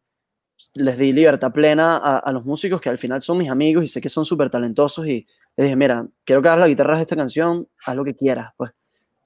les 0.75 0.97
di 0.97 1.11
libertad 1.13 1.51
plena 1.51 1.97
a, 1.97 2.17
a 2.17 2.31
los 2.31 2.45
músicos 2.45 2.79
que 2.81 2.89
al 2.89 2.97
final 2.97 3.21
son 3.21 3.37
mis 3.37 3.49
amigos 3.49 3.83
y 3.83 3.87
sé 3.87 3.99
que 4.01 4.09
son 4.09 4.25
súper 4.25 4.49
talentosos 4.49 5.05
y 5.07 5.25
les 5.57 5.65
dije, 5.65 5.75
mira, 5.75 6.05
quiero 6.23 6.41
que 6.41 6.47
hagas 6.47 6.61
la 6.61 6.67
guitarra 6.67 6.95
de 6.95 7.01
esta 7.01 7.15
canción, 7.15 7.67
haz 7.85 7.95
lo 7.95 8.03
que 8.03 8.15
quieras, 8.15 8.53
pues. 8.57 8.71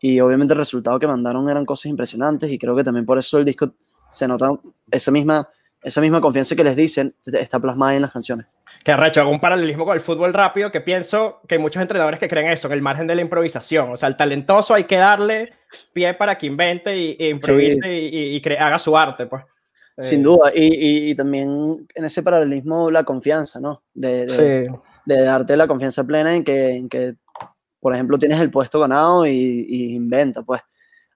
Y 0.01 0.19
obviamente 0.21 0.53
el 0.53 0.59
resultado 0.59 0.97
que 0.97 1.07
mandaron 1.07 1.49
eran 1.49 1.65
cosas 1.65 1.87
impresionantes 1.87 2.49
y 2.49 2.57
creo 2.57 2.75
que 2.75 2.83
también 2.83 3.05
por 3.05 3.17
eso 3.19 3.37
el 3.37 3.45
disco 3.45 3.73
se 4.09 4.27
nota 4.27 4.49
esa 4.89 5.11
misma, 5.11 5.47
esa 5.83 5.99
misma 6.01 6.21
confianza 6.21 6.55
que 6.55 6.63
les 6.63 6.75
dicen, 6.75 7.13
está 7.25 7.59
plasmada 7.59 7.95
en 7.95 8.01
las 8.03 8.11
canciones. 8.11 8.45
Que 8.83 8.91
arrecho, 8.93 9.19
hago 9.21 9.29
un 9.31 9.39
paralelismo 9.41 9.83
con 9.85 9.95
el 9.95 10.01
fútbol 10.01 10.33
rápido 10.33 10.71
que 10.71 10.79
pienso 10.81 11.41
que 11.47 11.55
hay 11.55 11.61
muchos 11.61 11.81
entrenadores 11.81 12.19
que 12.19 12.29
creen 12.29 12.47
eso, 12.49 12.67
en 12.67 12.73
el 12.73 12.81
margen 12.81 13.07
de 13.07 13.15
la 13.15 13.21
improvisación. 13.21 13.91
O 13.91 13.97
sea, 13.97 14.07
al 14.07 14.15
talentoso 14.15 14.73
hay 14.73 14.85
que 14.85 14.95
darle 14.95 15.51
pie 15.91 16.13
para 16.13 16.37
que 16.37 16.45
invente 16.47 16.95
y, 16.97 17.17
e 17.19 17.29
improvise 17.29 17.93
y, 17.93 18.07
y- 18.07 18.35
y 18.37 18.41
cre- 18.41 18.59
haga 18.59 18.79
su 18.79 18.97
arte, 18.97 19.25
pues. 19.25 19.43
Sin 20.01 20.21
Eh, 20.21 20.23
duda, 20.23 20.51
y, 20.55 20.63
y- 20.65 21.09
y 21.11 21.15
también 21.15 21.87
en 21.93 22.05
ese 22.05 22.23
paralelismo 22.23 22.89
la 22.91 23.03
confianza, 23.03 23.59
¿no? 23.59 23.83
De, 23.93 24.25
de, 24.27 24.29
Sí. 24.67 24.79
de 25.05 25.21
darte 25.23 25.57
la 25.57 25.67
confianza 25.67 26.03
plena 26.03 26.35
en 26.35 26.43
que, 26.43 26.69
en 26.75 26.87
que, 26.89 27.15
por 27.79 27.93
ejemplo, 27.93 28.17
tienes 28.17 28.39
el 28.39 28.49
puesto 28.51 28.79
ganado 28.79 29.25
y, 29.27 29.65
y 29.67 29.93
inventa, 29.95 30.41
pues. 30.43 30.61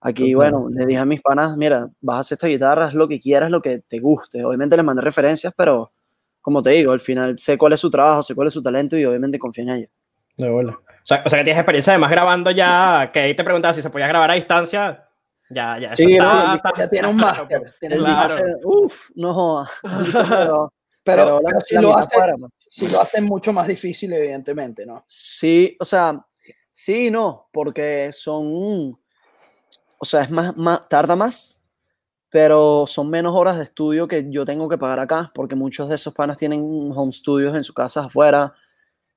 Aquí, 0.05 0.33
bueno, 0.33 0.67
le 0.69 0.85
dije 0.85 0.99
a 0.99 1.05
mis 1.05 1.21
panas, 1.21 1.55
mira, 1.55 1.89
vas 2.01 2.17
a 2.17 2.19
hacer 2.19 2.35
esta 2.35 2.47
guitarra, 2.47 2.87
haz 2.87 2.93
lo 2.93 3.07
que 3.07 3.21
quieras, 3.21 3.49
lo 3.49 3.61
que 3.61 3.79
te 3.79 3.99
guste. 3.99 4.43
Obviamente 4.43 4.75
les 4.75 4.83
mandé 4.85 5.01
referencias, 5.01 5.53
pero 5.55 5.91
como 6.41 6.61
te 6.61 6.71
digo, 6.71 6.91
al 6.91 6.99
final 6.99 7.39
sé 7.39 7.57
cuál 7.57 7.71
es 7.71 7.79
su 7.79 7.89
trabajo, 7.89 8.21
sé 8.21 8.35
cuál 8.35 8.47
es 8.47 8.53
su 8.53 8.61
talento 8.61 8.97
y 8.97 9.05
obviamente 9.05 9.39
confío 9.39 9.63
en 9.63 9.69
ella. 9.69 9.87
De 10.35 10.49
bola. 10.49 10.73
O 10.73 11.05
sea, 11.05 11.23
o 11.25 11.29
sea, 11.29 11.39
que 11.39 11.45
tienes 11.45 11.57
experiencia 11.59 11.93
además 11.93 12.11
grabando 12.11 12.51
ya, 12.51 13.09
que 13.13 13.19
ahí 13.21 13.33
te 13.33 13.45
preguntaba 13.45 13.73
si 13.73 13.81
se 13.81 13.89
podía 13.89 14.07
grabar 14.07 14.29
a 14.31 14.33
distancia. 14.33 15.05
Ya, 15.49 15.77
ya, 15.79 15.87
eso 15.93 16.03
Sí, 16.03 16.13
está- 16.13 16.33
no, 16.45 16.55
está- 16.55 16.71
Ya 16.77 16.87
tiene 16.89 17.07
un 17.09 17.17
máster. 17.17 17.75
Claro. 17.79 18.59
Uf, 18.63 19.09
no 19.15 19.33
joda. 19.33 19.69
Pero, 21.05 21.25
Pero, 21.25 21.41
la- 21.41 21.47
pero 21.49 21.59
si, 21.61 21.75
la 21.75 21.81
lo 21.81 21.97
hace, 21.97 22.09
pues. 22.39 22.51
si 22.69 22.87
lo 22.89 23.01
hace 23.01 23.21
mucho 23.21 23.51
más 23.51 23.67
difícil, 23.67 24.13
evidentemente, 24.13 24.85
¿no? 24.85 25.03
Sí, 25.05 25.75
o 25.79 25.83
sea, 25.83 26.25
sí 26.71 27.07
y 27.07 27.11
no, 27.11 27.49
porque 27.51 28.09
son, 28.13 28.97
o 29.97 30.05
sea, 30.05 30.21
es 30.21 30.31
más, 30.31 30.55
más, 30.55 30.87
tarda 30.87 31.15
más, 31.17 31.61
pero 32.29 32.85
son 32.87 33.09
menos 33.09 33.35
horas 33.35 33.57
de 33.57 33.65
estudio 33.65 34.07
que 34.07 34.25
yo 34.29 34.45
tengo 34.45 34.69
que 34.69 34.77
pagar 34.77 34.99
acá, 34.99 35.29
porque 35.35 35.55
muchos 35.55 35.89
de 35.89 35.95
esos 35.95 36.13
panas 36.13 36.37
tienen 36.37 36.61
home 36.95 37.11
studios 37.11 37.53
en 37.53 37.63
sus 37.65 37.75
casas 37.75 38.05
afuera. 38.05 38.53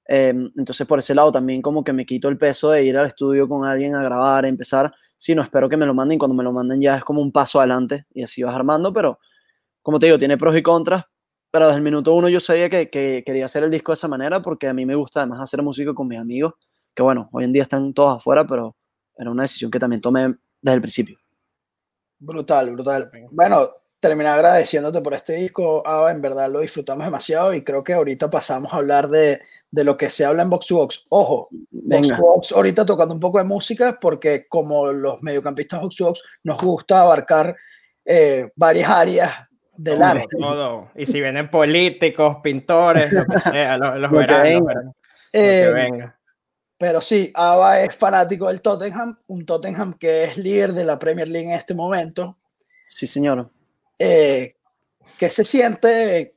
Em, 0.08 0.50
entonces, 0.56 0.86
por 0.86 0.98
ese 0.98 1.14
lado 1.14 1.32
también 1.32 1.62
como 1.62 1.84
que 1.84 1.92
me 1.92 2.06
quito 2.06 2.28
el 2.28 2.38
peso 2.38 2.70
de 2.70 2.84
ir 2.84 2.96
al 2.96 3.06
estudio 3.06 3.48
con 3.48 3.64
alguien 3.64 3.94
a 3.94 4.02
grabar, 4.02 4.44
a 4.44 4.48
empezar. 4.48 4.92
Sí, 5.16 5.34
no 5.34 5.42
espero 5.42 5.68
que 5.68 5.76
me 5.76 5.86
lo 5.86 5.94
manden, 5.94 6.18
cuando 6.18 6.34
me 6.34 6.44
lo 6.44 6.52
manden 6.52 6.80
ya 6.80 6.96
es 6.96 7.04
como 7.04 7.22
un 7.22 7.32
paso 7.32 7.58
adelante 7.58 8.06
y 8.12 8.22
así 8.22 8.42
vas 8.42 8.54
armando, 8.54 8.92
pero 8.92 9.18
como 9.82 9.98
te 9.98 10.06
digo, 10.06 10.18
tiene 10.18 10.36
pros 10.36 10.56
y 10.56 10.62
contras, 10.62 11.04
pero 11.50 11.66
desde 11.66 11.78
el 11.78 11.84
minuto 11.84 12.12
uno 12.12 12.28
yo 12.28 12.40
sabía 12.40 12.68
que, 12.68 12.90
que 12.90 13.22
quería 13.24 13.46
hacer 13.46 13.64
el 13.64 13.70
disco 13.70 13.92
de 13.92 13.94
esa 13.94 14.08
manera 14.08 14.42
porque 14.42 14.68
a 14.68 14.74
mí 14.74 14.84
me 14.84 14.94
gusta 14.94 15.20
además 15.20 15.40
hacer 15.40 15.62
música 15.62 15.94
con 15.94 16.08
mis 16.08 16.18
amigos, 16.18 16.54
que 16.94 17.02
bueno, 17.02 17.28
hoy 17.32 17.44
en 17.44 17.52
día 17.52 17.62
están 17.62 17.94
todos 17.94 18.16
afuera, 18.18 18.46
pero 18.46 18.76
era 19.16 19.30
una 19.30 19.42
decisión 19.42 19.70
que 19.70 19.78
también 19.78 20.00
tomé 20.00 20.34
desde 20.60 20.74
el 20.74 20.80
principio. 20.80 21.18
Brutal, 22.18 22.70
brutal. 22.72 23.10
Bueno, 23.30 23.70
terminar 24.00 24.34
agradeciéndote 24.34 25.00
por 25.00 25.14
este 25.14 25.34
disco, 25.34 25.86
Ava, 25.86 26.10
en 26.12 26.20
verdad 26.20 26.50
lo 26.50 26.60
disfrutamos 26.60 27.04
demasiado 27.04 27.54
y 27.54 27.62
creo 27.62 27.84
que 27.84 27.94
ahorita 27.94 28.30
pasamos 28.30 28.72
a 28.72 28.76
hablar 28.76 29.08
de, 29.08 29.40
de 29.76 29.84
lo 29.84 29.94
que 29.94 30.08
se 30.08 30.24
habla 30.24 30.42
en 30.42 30.48
Box 30.48 30.66
to 30.68 30.76
Box. 30.76 31.04
Ojo, 31.10 31.48
Box 31.70 32.08
to 32.08 32.16
Box 32.16 32.52
ahorita 32.52 32.86
tocando 32.86 33.12
un 33.12 33.20
poco 33.20 33.36
de 33.36 33.44
música 33.44 33.98
porque 34.00 34.48
como 34.48 34.90
los 34.90 35.22
mediocampistas 35.22 35.82
Box 35.82 35.96
to 35.96 36.04
Box 36.06 36.22
nos 36.44 36.56
gusta 36.62 37.02
abarcar 37.02 37.54
eh, 38.02 38.50
varias 38.56 38.88
áreas 38.88 39.30
del 39.76 40.00
Hombre, 40.00 40.22
arte. 40.22 40.36
todo. 40.38 40.90
Y 40.94 41.04
si 41.04 41.20
vienen 41.20 41.50
políticos, 41.50 42.38
pintores, 42.42 43.12
lo 43.12 43.26
que 43.26 43.38
sea, 43.38 43.76
los, 43.76 43.98
los 43.98 44.10
Lo 44.10 44.18
que 44.18 44.26
verán, 44.26 44.54
los 44.54 44.74
lo 44.84 44.94
Eh, 45.34 45.64
que 45.66 45.72
venga. 45.74 46.18
Pero 46.78 47.00
sí, 47.02 47.30
Ava 47.34 47.80
es 47.80 47.94
fanático 47.94 48.48
del 48.48 48.62
Tottenham, 48.62 49.18
un 49.26 49.44
Tottenham 49.44 49.92
que 49.92 50.24
es 50.24 50.38
líder 50.38 50.72
de 50.72 50.84
la 50.84 50.98
Premier 50.98 51.28
League 51.28 51.48
en 51.48 51.54
este 51.54 51.74
momento. 51.74 52.38
sí 52.86 53.06
señor. 53.06 53.50
Eh, 53.98 54.54
¿Qué 55.18 55.28
se 55.30 55.44
siente? 55.44 56.35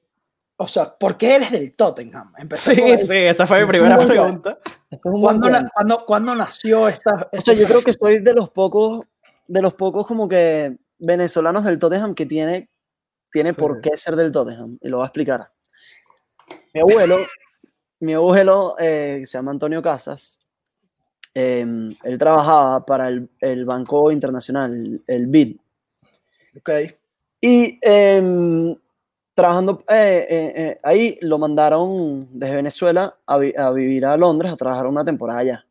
O 0.62 0.68
sea, 0.68 0.94
¿por 0.94 1.18
qué 1.18 1.36
eres 1.36 1.51
del 1.51 1.74
Tottenham? 1.74 2.34
Sí, 2.56 2.75
sí, 2.98 3.16
esa 3.16 3.48
fue 3.48 3.62
mi 3.62 3.68
primera 3.68 3.96
bueno. 3.96 4.12
pregunta. 4.12 4.58
Es 4.92 5.00
¿Cuándo, 5.01 5.50
na- 5.50 5.70
cuándo- 5.74 6.04
cuándo 6.06 6.36
nació 6.36 6.88
esta? 6.89 7.30
O 7.32 7.39
sea, 7.42 7.54
yo 7.54 7.66
creo 7.66 7.82
que 7.82 7.94
soy 7.94 8.20
de 8.20 8.34
los 8.34 8.50
pocos, 8.50 9.06
de 9.48 9.62
los 9.62 9.74
pocos 9.74 10.06
como 10.06 10.28
que 10.28 10.75
venezolanos 10.98 11.63
del 11.63 11.80
Tottenham 11.80 12.13
que 12.13 12.25
tiene, 12.25 12.70
tiene 13.32 13.51
Sí, 13.51 13.56
por 13.60 13.80
qué 13.80 13.96
ser 13.96 14.18
del 14.18 14.34
Tottenham. 14.34 14.78
Y 14.82 14.89
lo 14.89 14.98
voy 14.98 15.06
a 15.06 15.08
explicar. 15.08 15.50
Mi 16.74 16.82
abuelo, 16.82 17.16
mi 18.01 18.13
abuelo 18.13 18.75
eh, 18.80 19.22
se 19.25 19.38
llama 19.38 19.51
Antonio 19.51 19.82
Casas. 19.82 20.42
em, 21.34 21.96
él 22.04 22.18
trabajaba 22.18 22.86
para 22.86 23.08
el, 23.08 23.30
el 23.39 23.63
Banco 23.63 24.12
Internacional, 24.12 25.01
el 25.08 25.28
BID. 25.28 25.56
Ok, 26.58 26.70
Y 27.39 27.80
em, 27.82 28.75
trabajando 29.39 29.84
eh, 29.89 30.27
eh, 30.29 30.53
eh, 30.55 30.79
ahí, 30.84 31.17
lo 31.22 31.38
mandaron 31.39 32.27
desde 32.31 32.55
Venezuela 32.55 33.15
a, 33.25 33.38
vi- 33.38 33.53
a 33.58 33.72
vivir 33.72 34.05
a 34.05 34.17
Londres, 34.17 34.51
a 34.51 34.58
trabajar 34.58 34.86
una 34.88 35.03
temporada 35.05 35.39
allá. 35.39 35.65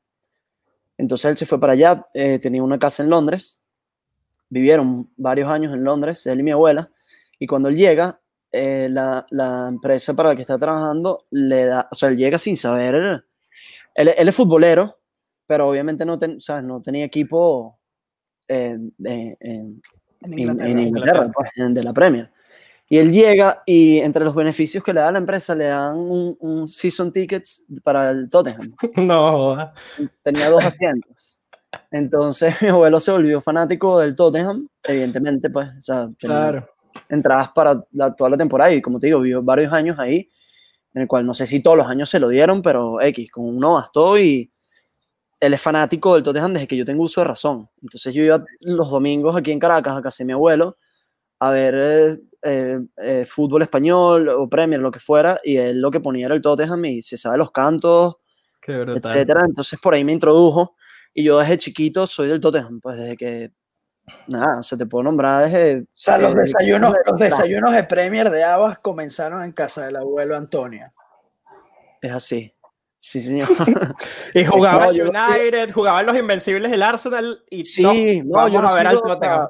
Entonces 0.96 1.30
él 1.30 1.36
se 1.36 1.46
fue 1.46 1.60
para 1.60 1.74
allá, 1.74 2.06
eh, 2.14 2.38
tenía 2.38 2.62
una 2.62 2.78
casa 2.78 3.02
en 3.02 3.10
Londres, 3.10 3.62
vivieron 4.48 5.10
varios 5.16 5.48
años 5.48 5.72
en 5.74 5.84
Londres, 5.84 6.26
él 6.26 6.40
y 6.40 6.42
mi 6.42 6.50
abuela, 6.50 6.90
y 7.38 7.46
cuando 7.46 7.68
él 7.68 7.76
llega, 7.76 8.18
eh, 8.50 8.88
la, 8.90 9.26
la 9.30 9.66
empresa 9.68 10.14
para 10.14 10.30
la 10.30 10.34
que 10.34 10.40
está 10.42 10.58
trabajando 10.58 11.26
le 11.30 11.66
da, 11.66 11.88
o 11.90 11.94
sea, 11.94 12.08
él 12.08 12.16
llega 12.16 12.38
sin 12.38 12.56
saber, 12.56 12.94
él, 13.94 14.08
él 14.16 14.28
es 14.28 14.34
futbolero, 14.34 14.98
pero 15.46 15.68
obviamente 15.68 16.04
no, 16.04 16.16
ten- 16.18 16.40
¿sabes? 16.40 16.64
no 16.64 16.80
tenía 16.80 17.04
equipo 17.04 17.78
eh, 18.48 18.78
en, 19.04 19.36
en 19.40 19.82
en- 20.22 20.38
Inglaterra. 20.38 20.70
en 20.70 20.78
Inglaterra, 20.80 21.30
pues, 21.32 21.50
de 21.74 21.82
la 21.84 21.92
Premier. 21.92 22.30
Y 22.90 22.96
él 22.98 23.12
llega 23.12 23.62
y 23.66 23.98
entre 23.98 24.24
los 24.24 24.34
beneficios 24.34 24.82
que 24.82 24.94
le 24.94 25.00
da 25.00 25.12
la 25.12 25.18
empresa 25.18 25.54
le 25.54 25.66
dan 25.66 25.96
un, 25.96 26.36
un 26.40 26.66
season 26.66 27.12
tickets 27.12 27.64
para 27.82 28.10
el 28.10 28.30
Tottenham. 28.30 28.74
No. 28.96 29.56
Tenía 30.22 30.48
dos 30.50 30.64
asientos. 30.64 31.38
Entonces 31.90 32.54
mi 32.62 32.68
abuelo 32.68 32.98
se 33.00 33.10
volvió 33.12 33.40
fanático 33.42 33.98
del 33.98 34.16
Tottenham, 34.16 34.68
evidentemente, 34.84 35.50
pues, 35.50 35.68
o 35.76 35.80
sea, 35.82 36.08
claro. 36.18 36.66
entradas 37.10 37.50
para 37.54 37.82
la- 37.92 38.14
toda 38.14 38.30
la 38.30 38.36
temporada 38.38 38.72
y 38.72 38.80
como 38.80 38.98
te 38.98 39.08
digo, 39.08 39.20
vivió 39.20 39.42
varios 39.42 39.72
años 39.72 39.98
ahí, 39.98 40.30
en 40.94 41.02
el 41.02 41.08
cual 41.08 41.26
no 41.26 41.34
sé 41.34 41.46
si 41.46 41.60
todos 41.62 41.76
los 41.76 41.86
años 41.86 42.08
se 42.08 42.18
lo 42.20 42.28
dieron, 42.30 42.62
pero 42.62 43.00
X, 43.02 43.30
con 43.30 43.44
uno 43.44 43.74
bastó 43.74 44.18
y 44.18 44.50
él 45.40 45.54
es 45.54 45.60
fanático 45.60 46.14
del 46.14 46.22
Tottenham 46.24 46.54
desde 46.54 46.66
que 46.66 46.76
yo 46.76 46.84
tengo 46.86 47.04
uso 47.04 47.20
de 47.20 47.26
razón. 47.28 47.68
Entonces 47.82 48.14
yo 48.14 48.22
iba 48.22 48.42
los 48.60 48.90
domingos 48.90 49.36
aquí 49.36 49.52
en 49.52 49.58
Caracas 49.60 49.96
a 49.96 50.02
casa 50.02 50.24
de 50.24 50.26
mi 50.26 50.32
abuelo 50.32 50.76
a 51.38 51.50
ver 51.50 52.20
eh, 52.42 52.78
eh, 52.96 53.24
fútbol 53.24 53.62
español 53.62 54.28
o 54.28 54.48
Premier, 54.48 54.80
lo 54.80 54.90
que 54.90 55.00
fuera, 55.00 55.40
y 55.42 55.56
él 55.56 55.80
lo 55.80 55.90
que 55.90 56.00
ponía 56.00 56.26
era 56.26 56.34
el 56.34 56.40
Tottenham 56.42 56.84
y 56.84 57.02
se 57.02 57.16
sabe 57.16 57.38
los 57.38 57.50
cantos, 57.50 58.16
etcétera. 58.66 59.42
Entonces 59.46 59.78
por 59.80 59.94
ahí 59.94 60.04
me 60.04 60.12
introdujo 60.12 60.76
y 61.14 61.24
yo 61.24 61.38
desde 61.38 61.58
chiquito 61.58 62.06
soy 62.06 62.28
del 62.28 62.40
Tottenham, 62.40 62.80
pues 62.80 62.96
desde 62.96 63.16
que, 63.16 63.52
nada, 64.28 64.62
se 64.62 64.76
te 64.76 64.86
puedo 64.86 65.04
nombrar 65.04 65.44
desde... 65.44 65.80
O 65.80 65.86
sea, 65.94 66.18
los 66.18 66.34
eh, 66.34 66.40
desayunos, 66.42 66.92
de- 66.92 66.98
los 67.10 67.18
desayunos 67.20 67.72
de 67.72 67.84
Premier 67.84 68.30
de 68.30 68.44
Avas 68.44 68.78
comenzaron 68.78 69.44
en 69.44 69.52
casa 69.52 69.86
del 69.86 69.96
abuelo 69.96 70.36
Antonio. 70.36 70.92
Es 72.00 72.12
así. 72.12 72.54
Sí, 73.00 73.20
señor. 73.20 73.48
Y 74.34 74.44
jugaba 74.44 74.92
No, 74.92 75.10
United, 75.10 75.72
jugaban 75.72 76.06
los 76.06 76.16
Invencibles 76.16 76.70
del 76.70 76.82
Arsenal 76.82 77.42
y 77.50 77.64
Sí, 77.64 77.82
no, 77.82 77.92
no, 77.94 78.30
vamos 78.30 78.52
yo 78.52 78.62
no 78.62 78.68
a 78.68 78.74
ver 78.76 78.86
al 78.86 79.00
Tottenham. 79.00 79.48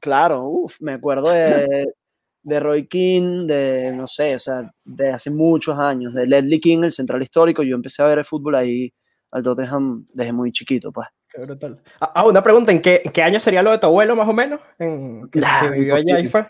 Claro, 0.00 0.44
uff, 0.44 0.76
me 0.80 0.94
acuerdo 0.94 1.30
de, 1.30 1.86
de 2.42 2.60
Roy 2.60 2.86
King, 2.88 3.46
de, 3.46 3.92
no 3.92 4.06
sé, 4.06 4.34
o 4.34 4.38
sea, 4.38 4.70
de 4.84 5.10
hace 5.10 5.30
muchos 5.30 5.78
años, 5.78 6.14
de 6.14 6.26
Ledley 6.26 6.60
King, 6.60 6.84
el 6.84 6.92
central 6.92 7.22
histórico. 7.22 7.62
Yo 7.62 7.74
empecé 7.76 8.02
a 8.02 8.06
ver 8.06 8.18
el 8.18 8.24
fútbol 8.24 8.54
ahí 8.54 8.92
al 9.30 9.42
Tottenham 9.42 10.06
desde 10.12 10.32
muy 10.32 10.50
chiquito, 10.52 10.90
pues. 10.92 11.06
Qué 11.32 11.40
brutal. 11.42 11.80
Ah, 12.00 12.12
ah, 12.16 12.26
una 12.26 12.42
pregunta, 12.42 12.72
¿en 12.72 12.80
qué, 12.82 13.02
en 13.04 13.12
qué 13.12 13.22
año 13.22 13.38
sería 13.38 13.62
lo 13.62 13.70
de 13.70 13.78
tu 13.78 13.86
abuelo 13.86 14.16
más 14.16 14.28
o 14.28 14.32
menos? 14.32 14.58
¿En, 14.78 15.28
que, 15.30 15.38
Nah, 15.40 15.70
vivió 15.70 15.94
allá 15.94 16.18
y 16.18 16.24
imposible. 16.24 16.30
fue? 16.30 16.40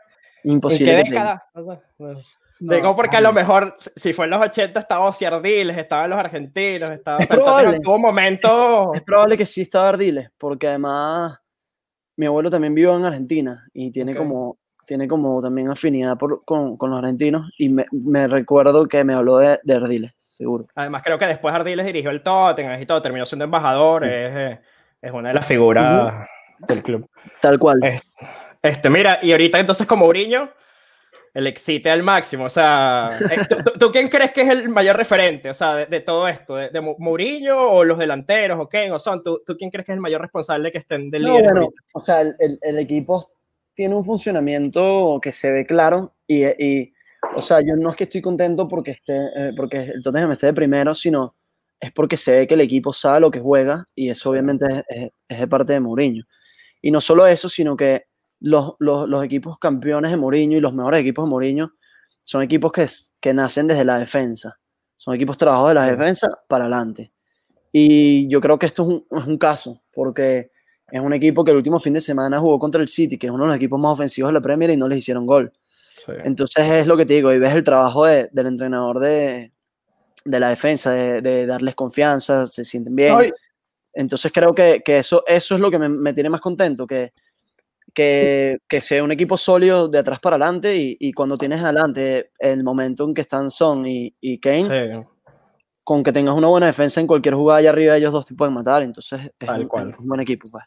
¿En 0.44 0.50
Imposible. 0.52 0.84
qué 0.92 0.96
que 0.96 1.02
te- 1.02 1.10
década? 1.10 1.44
No 2.62 2.74
Digo 2.74 2.94
porque 2.94 3.16
a 3.16 3.20
lo 3.22 3.32
mejor, 3.32 3.74
si- 3.76 4.12
fue 4.12 4.26
en 4.26 4.30
los 4.32 4.40
80 4.42 4.80
estaba 4.80 5.06
Ociardiles, 5.08 5.76
estaban 5.76 6.10
los 6.10 6.18
argentinos, 6.18 6.90
estaba... 6.90 7.18
Es 7.18 7.30
o 7.30 7.34
sea, 7.34 7.36
probable. 7.44 7.80
Tuvo 7.80 7.98
momentos... 7.98 8.88
Es 8.94 9.02
probable 9.02 9.36
que 9.36 9.46
sí 9.46 9.62
estaba 9.62 9.88
Ardiles, 9.90 10.30
porque 10.38 10.68
además 10.68 11.38
mi 12.16 12.26
abuelo 12.26 12.48
también 12.50 12.74
vivió 12.74 12.96
en 12.96 13.04
Argentina 13.04 13.66
y 13.72 13.90
tiene 13.90 14.14
como 14.14 14.58
tiene 14.86 15.06
como 15.06 15.40
también 15.40 15.68
afinidad 15.68 16.16
por- 16.18 16.44
con, 16.44 16.76
con 16.76 16.90
los 16.90 16.98
argentinos 16.98 17.50
y 17.58 17.68
me, 17.68 18.26
recuerdo 18.28 18.86
que 18.86 19.04
me 19.04 19.14
habló 19.14 19.38
de, 19.38 19.60
de 19.62 19.74
Ardiles, 19.74 20.12
seguro. 20.18 20.66
Además 20.74 21.02
creo 21.04 21.18
que 21.18 21.26
después 21.26 21.54
Ardiles 21.54 21.86
dirigió 21.86 22.10
el 22.10 22.22
Tottenham 22.22 22.80
y 22.80 22.86
todo, 22.86 23.00
terminó 23.02 23.24
siendo 23.26 23.44
embajador, 23.44 24.02
Sí. 24.02 24.08
es, 24.10 24.36
eh, 24.36 24.60
es 25.02 25.12
una 25.12 25.28
de 25.28 25.34
las 25.34 25.46
figuras 25.46 26.28
del 26.68 26.82
club. 26.82 27.08
Tal 27.40 27.58
cual. 27.58 27.78
Eh, 27.84 27.98
Este, 28.62 28.90
mira, 28.90 29.18
y 29.22 29.32
ahorita 29.32 29.58
entonces 29.58 29.86
como 29.86 30.04
Uriño, 30.06 30.50
el 31.32 31.46
excite 31.46 31.88
al 31.90 32.02
máximo, 32.02 32.44
o 32.44 32.48
sea, 32.50 33.08
eh, 33.30 33.46
¿tú, 33.48 33.56
tú- 33.64 33.78
tú 33.78 33.90
quién 33.92 34.08
crees 34.08 34.32
que 34.32 34.42
es 34.42 34.48
el 34.50 34.68
mayor 34.68 34.96
referente, 34.96 35.48
o 35.48 35.54
sea, 35.54 35.76
de, 35.76 35.86
de 35.86 36.00
todo 36.00 36.26
esto, 36.28 36.56
de, 36.56 36.68
de 36.70 36.80
Mourinho 36.80 37.56
o 37.70 37.84
los 37.84 37.96
delanteros 37.98 38.58
o 38.60 38.68
qué, 38.68 38.90
o 38.90 38.98
son, 38.98 39.22
¿tú, 39.22 39.40
tú 39.46 39.56
quién 39.56 39.70
crees 39.70 39.86
que 39.86 39.92
es 39.92 39.96
el 39.96 40.02
mayor 40.02 40.20
responsable 40.20 40.70
que 40.72 40.78
estén 40.78 41.10
del 41.10 41.22
No, 41.22 41.34
líder? 41.36 41.52
bueno, 41.52 41.68
o 41.94 42.00
sea, 42.02 42.20
el, 42.22 42.34
el- 42.40 42.58
el 42.60 42.78
equipo 42.80 43.30
tiene 43.74 43.94
un 43.94 44.04
funcionamiento 44.04 45.18
que 45.22 45.32
se 45.32 45.50
ve 45.50 45.66
claro 45.66 46.14
y, 46.26 46.44
y, 46.46 46.92
o 47.36 47.42
sea, 47.42 47.60
yo 47.60 47.76
no 47.76 47.90
es 47.90 47.96
que 47.96 48.04
estoy 48.04 48.20
contento 48.22 48.68
porque, 48.68 48.92
esté, 48.92 49.16
eh, 49.36 49.52
porque 49.56 49.78
el 49.80 50.02
Tottenham 50.02 50.32
esté 50.32 50.46
de 50.46 50.54
primero, 50.54 50.94
sino 50.94 51.36
es 51.80 51.92
porque 51.92 52.16
se 52.16 52.32
ve 52.36 52.46
que 52.46 52.54
el 52.54 52.60
equipo 52.62 52.92
sabe 52.92 53.20
lo 53.20 53.30
que 53.30 53.40
juega 53.40 53.88
y 53.94 54.10
eso 54.10 54.30
obviamente 54.30 54.66
es, 54.68 54.84
es- 54.88 55.10
es 55.28 55.38
de 55.40 55.48
parte 55.48 55.72
de 55.72 55.80
Mourinho. 55.80 56.24
Y 56.82 56.90
no 56.90 57.00
solo 57.00 57.26
eso, 57.26 57.48
sino 57.48 57.76
que 57.76 58.06
los, 58.40 58.74
los- 58.80 59.08
los 59.08 59.24
equipos 59.24 59.58
campeones 59.58 60.10
de 60.10 60.16
Mourinho 60.18 60.58
y 60.58 60.60
los 60.60 60.74
mejores 60.74 61.00
equipos 61.00 61.26
de 61.26 61.30
Mourinho 61.30 61.72
son 62.22 62.42
equipos 62.42 62.72
que, 62.72 62.86
que 63.20 63.34
nacen 63.34 63.66
desde 63.68 63.84
la 63.84 63.98
defensa. 63.98 64.58
Son 64.96 65.14
equipos 65.14 65.38
trabajados 65.38 65.70
de 65.70 65.74
la 65.74 65.86
defensa 65.90 66.28
para 66.48 66.64
adelante. 66.64 67.12
Y 67.72 68.28
yo 68.28 68.40
creo 68.40 68.58
que 68.58 68.66
esto 68.66 68.82
es 68.82 68.88
un, 68.88 69.06
es 69.18 69.26
un 69.26 69.38
caso, 69.38 69.82
porque 69.92 70.50
es 70.90 71.00
un 71.00 71.12
equipo 71.12 71.44
que 71.44 71.50
el 71.50 71.56
último 71.58 71.78
fin 71.80 71.92
de 71.92 72.00
semana 72.00 72.38
jugó 72.40 72.58
contra 72.58 72.80
el 72.80 72.88
City, 72.88 73.18
que 73.18 73.26
es 73.28 73.32
uno 73.32 73.44
de 73.44 73.48
los 73.48 73.56
equipos 73.56 73.80
más 73.80 73.92
ofensivos 73.92 74.28
de 74.30 74.34
la 74.34 74.40
Premier 74.40 74.70
y 74.70 74.76
no 74.76 74.88
les 74.88 74.98
hicieron 74.98 75.26
gol. 75.26 75.52
Sí. 76.06 76.12
Entonces 76.24 76.66
es 76.68 76.86
lo 76.86 76.96
que 76.96 77.06
te 77.06 77.14
digo, 77.14 77.32
y 77.32 77.38
ves 77.38 77.54
el 77.54 77.62
trabajo 77.64 78.06
de- 78.06 78.28
del 78.32 78.46
entrenador 78.46 78.98
de, 79.00 79.52
de 80.24 80.40
la 80.40 80.48
defensa, 80.48 80.90
de, 80.92 81.20
de 81.20 81.46
darles 81.46 81.74
confianza, 81.74 82.46
se 82.46 82.64
sienten 82.64 82.94
bien. 82.96 83.12
No, 83.12 83.22
y- 83.22 83.30
Entonces 83.92 84.30
creo 84.32 84.54
que, 84.54 84.82
que 84.84 84.98
eso, 84.98 85.22
eso 85.26 85.54
es 85.56 85.60
lo 85.60 85.70
que 85.70 85.78
me, 85.78 85.88
me 85.88 86.12
tiene 86.14 86.30
más 86.30 86.40
contento, 86.40 86.86
que, 86.86 87.12
que, 87.92 88.58
que 88.68 88.80
sea 88.80 89.02
un 89.02 89.12
equipo 89.12 89.36
sólido 89.36 89.88
de 89.88 89.98
atrás 89.98 90.20
para 90.20 90.36
adelante 90.36 90.76
y, 90.76 90.96
y 91.00 91.12
cuando 91.12 91.36
tienes 91.36 91.60
adelante 91.62 92.30
el 92.38 92.62
momento 92.62 93.04
en 93.04 93.14
que 93.14 93.22
están 93.22 93.50
Son 93.50 93.86
y, 93.86 94.14
y 94.20 94.38
Kane, 94.38 94.60
Sí. 94.62 95.06
con 95.82 96.02
que 96.04 96.12
tengas 96.12 96.34
una 96.36 96.46
buena 96.48 96.66
defensa 96.66 97.00
en 97.00 97.06
cualquier 97.08 97.34
jugada 97.34 97.58
allá 97.58 97.70
arriba, 97.70 97.96
ellos 97.96 98.12
dos 98.12 98.24
te 98.26 98.34
pueden 98.34 98.54
matar. 98.54 98.82
Entonces 98.82 99.24
es, 99.24 99.32
Tal 99.38 99.62
un, 99.62 99.68
cual. 99.68 99.90
es 99.90 99.98
un 99.98 100.06
buen 100.06 100.20
equipo. 100.20 100.48
Pues. 100.50 100.64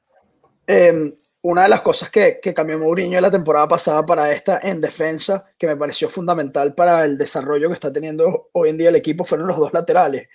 Eh, 0.67 1.13
una 1.45 1.63
de 1.63 1.69
las 1.69 1.81
cosas 1.81 2.09
que, 2.09 2.39
que 2.41 2.53
cambió 2.53 2.79
Mourinho 2.79 3.19
la 3.19 3.29
temporada 3.31 3.67
pasada 3.67 4.05
para 4.05 4.31
esta 4.31 4.59
en 4.63 4.79
defensa, 4.79 5.45
que 5.57 5.67
me 5.67 5.75
pareció 5.75 6.07
fundamental 6.09 6.73
para 6.73 7.03
el 7.03 7.17
desarrollo 7.17 7.67
que 7.67 7.73
está 7.73 7.91
teniendo 7.91 8.47
hoy 8.53 8.69
en 8.69 8.77
día 8.77 8.89
el 8.89 8.95
equipo, 8.95 9.25
fueron 9.25 9.47
los 9.47 9.57
dos 9.57 9.73
laterales. 9.73 10.29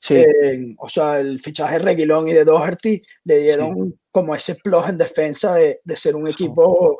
Sí, 0.00 0.14
Eh, 0.16 0.74
o 0.78 0.88
sea, 0.88 1.20
el 1.20 1.38
fichaje 1.38 1.74
de 1.74 1.84
Reguilón 1.84 2.28
y 2.28 2.32
de 2.32 2.44
Doherty 2.44 3.02
le 3.24 3.38
dieron 3.38 3.98
como 4.10 4.34
ese 4.34 4.56
plus 4.56 4.88
en 4.88 4.98
defensa 4.98 5.54
de, 5.54 5.80
de 5.84 5.96
ser 5.96 6.16
un 6.16 6.26
equipo 6.28 6.98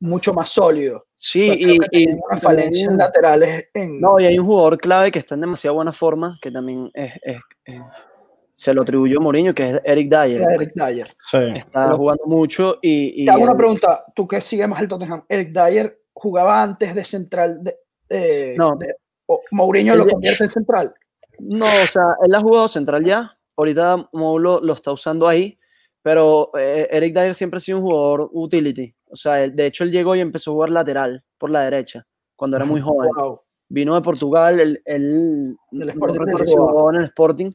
mucho 0.00 0.32
más 0.32 0.48
sólido. 0.48 1.06
sí 1.16 1.42
y, 1.50 1.72
y 1.74 1.78
tenían 1.78 2.20
una 2.30 2.38
falencia 2.38 2.82
en 2.84 2.90
también- 2.90 2.98
laterales 2.98 3.64
en, 3.74 4.00
No, 4.00 4.18
y 4.20 4.24
hay 4.26 4.38
un 4.38 4.46
jugador 4.46 4.78
clave 4.78 5.10
que 5.12 5.18
está 5.18 5.34
en 5.34 5.42
demasiado 5.42 5.74
buena 5.74 5.92
forma, 5.92 6.38
que 6.40 6.50
también 6.50 6.90
es, 6.94 7.12
es- 7.22 7.42
es- 7.64 7.80
se 8.60 8.74
lo 8.74 8.82
atribuyó 8.82 9.20
Mourinho, 9.22 9.54
que 9.54 9.70
es 9.70 9.80
Eric 9.84 10.10
Dyer. 10.10 10.42
Eric 10.54 10.72
Dyer. 10.74 11.08
Sí. 11.30 11.38
Está 11.56 11.86
Pero- 11.86 11.96
jugando 11.96 12.24
mucho 12.26 12.78
y... 12.82 13.22
y 13.22 13.24
Te 13.24 13.30
hago 13.30 13.42
una 13.44 13.52
el- 13.52 13.56
pregunta, 13.56 14.04
tú 14.14 14.28
que 14.28 14.38
sigues 14.42 14.68
más 14.68 14.82
el 14.82 14.88
Tottenham, 14.88 15.24
Eric 15.30 15.48
Dyer 15.50 15.98
jugaba 16.12 16.62
antes 16.62 16.94
de 16.94 17.02
central, 17.06 17.64
de, 17.64 17.74
eh, 18.10 18.54
No. 18.58 18.76
de- 18.78 18.94
o 19.24 19.40
Mourinho 19.52 19.96
lo 19.96 20.06
convierte 20.06 20.44
en 20.44 20.50
central. 20.50 20.92
No, 21.38 21.64
o 21.64 21.86
sea, 21.90 22.02
él 22.22 22.34
ha 22.34 22.40
jugado 22.40 22.68
central 22.68 23.02
ya. 23.02 23.34
Ahorita 23.56 24.08
Mou 24.12 24.38
lo, 24.38 24.74
está 24.74 24.92
usando 24.92 25.26
ahí. 25.26 25.56
Pero 26.02 26.50
eh, 26.58 26.86
Eric 26.90 27.14
Dyer 27.14 27.34
siempre 27.34 27.58
ha 27.58 27.60
sido 27.60 27.78
un 27.78 27.84
jugador 27.84 28.28
utility. 28.32 28.94
O 29.10 29.16
sea, 29.16 29.42
él- 29.42 29.56
de 29.56 29.64
hecho 29.66 29.84
él 29.84 29.90
llegó 29.90 30.14
y 30.16 30.20
empezó 30.20 30.50
a 30.50 30.54
jugar 30.54 30.70
lateral 30.70 31.24
por 31.38 31.48
la 31.50 31.62
derecha 31.62 32.06
cuando 32.36 32.58
era 32.58 32.66
muy 32.66 32.82
joven. 32.82 33.08
Wow. 33.16 33.40
Vino 33.70 33.94
de 33.94 34.00
Portugal, 34.02 34.80
él, 34.84 35.56
no 35.70 35.86
Sporting 35.88 36.36
jugó 36.46 36.90
en 36.90 36.96
el 36.96 37.04
Sporting 37.04 37.50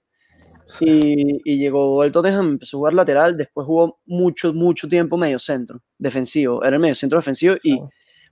y, 0.80 1.42
y 1.44 1.58
llegó 1.58 2.04
el 2.04 2.12
Tottenham, 2.12 2.52
empezó 2.52 2.78
a 2.78 2.80
jugar 2.80 2.94
lateral, 2.94 3.38
después 3.38 3.66
jugó 3.66 4.00
mucho, 4.06 4.54
mucho 4.54 4.88
tiempo 4.88 5.18
medio 5.18 5.40
centro, 5.40 5.82
defensivo, 5.98 6.64
era 6.64 6.76
el 6.76 6.82
medio 6.82 6.96
centro 6.96 7.20
defensivo 7.20 7.56
y 7.64 7.80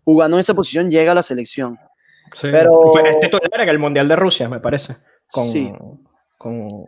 jugando 0.04 0.38
en 0.38 0.42
esa 0.42 0.54
posición 0.54 0.90
llega 0.90 1.12
a 1.12 1.16
la 1.16 1.24
selección. 1.24 1.78
Sí. 2.34 2.48
Pero- 2.52 2.82
Fue 2.92 3.08
es 3.10 3.20
titular 3.20 3.62
en 3.62 3.70
el 3.70 3.80
Mundial 3.80 4.08
de 4.08 4.16
Rusia, 4.16 4.50
me 4.50 4.60
parece. 4.60 4.96
Con, 5.32 5.44
Sí. 5.46 5.72
con- 6.38 6.86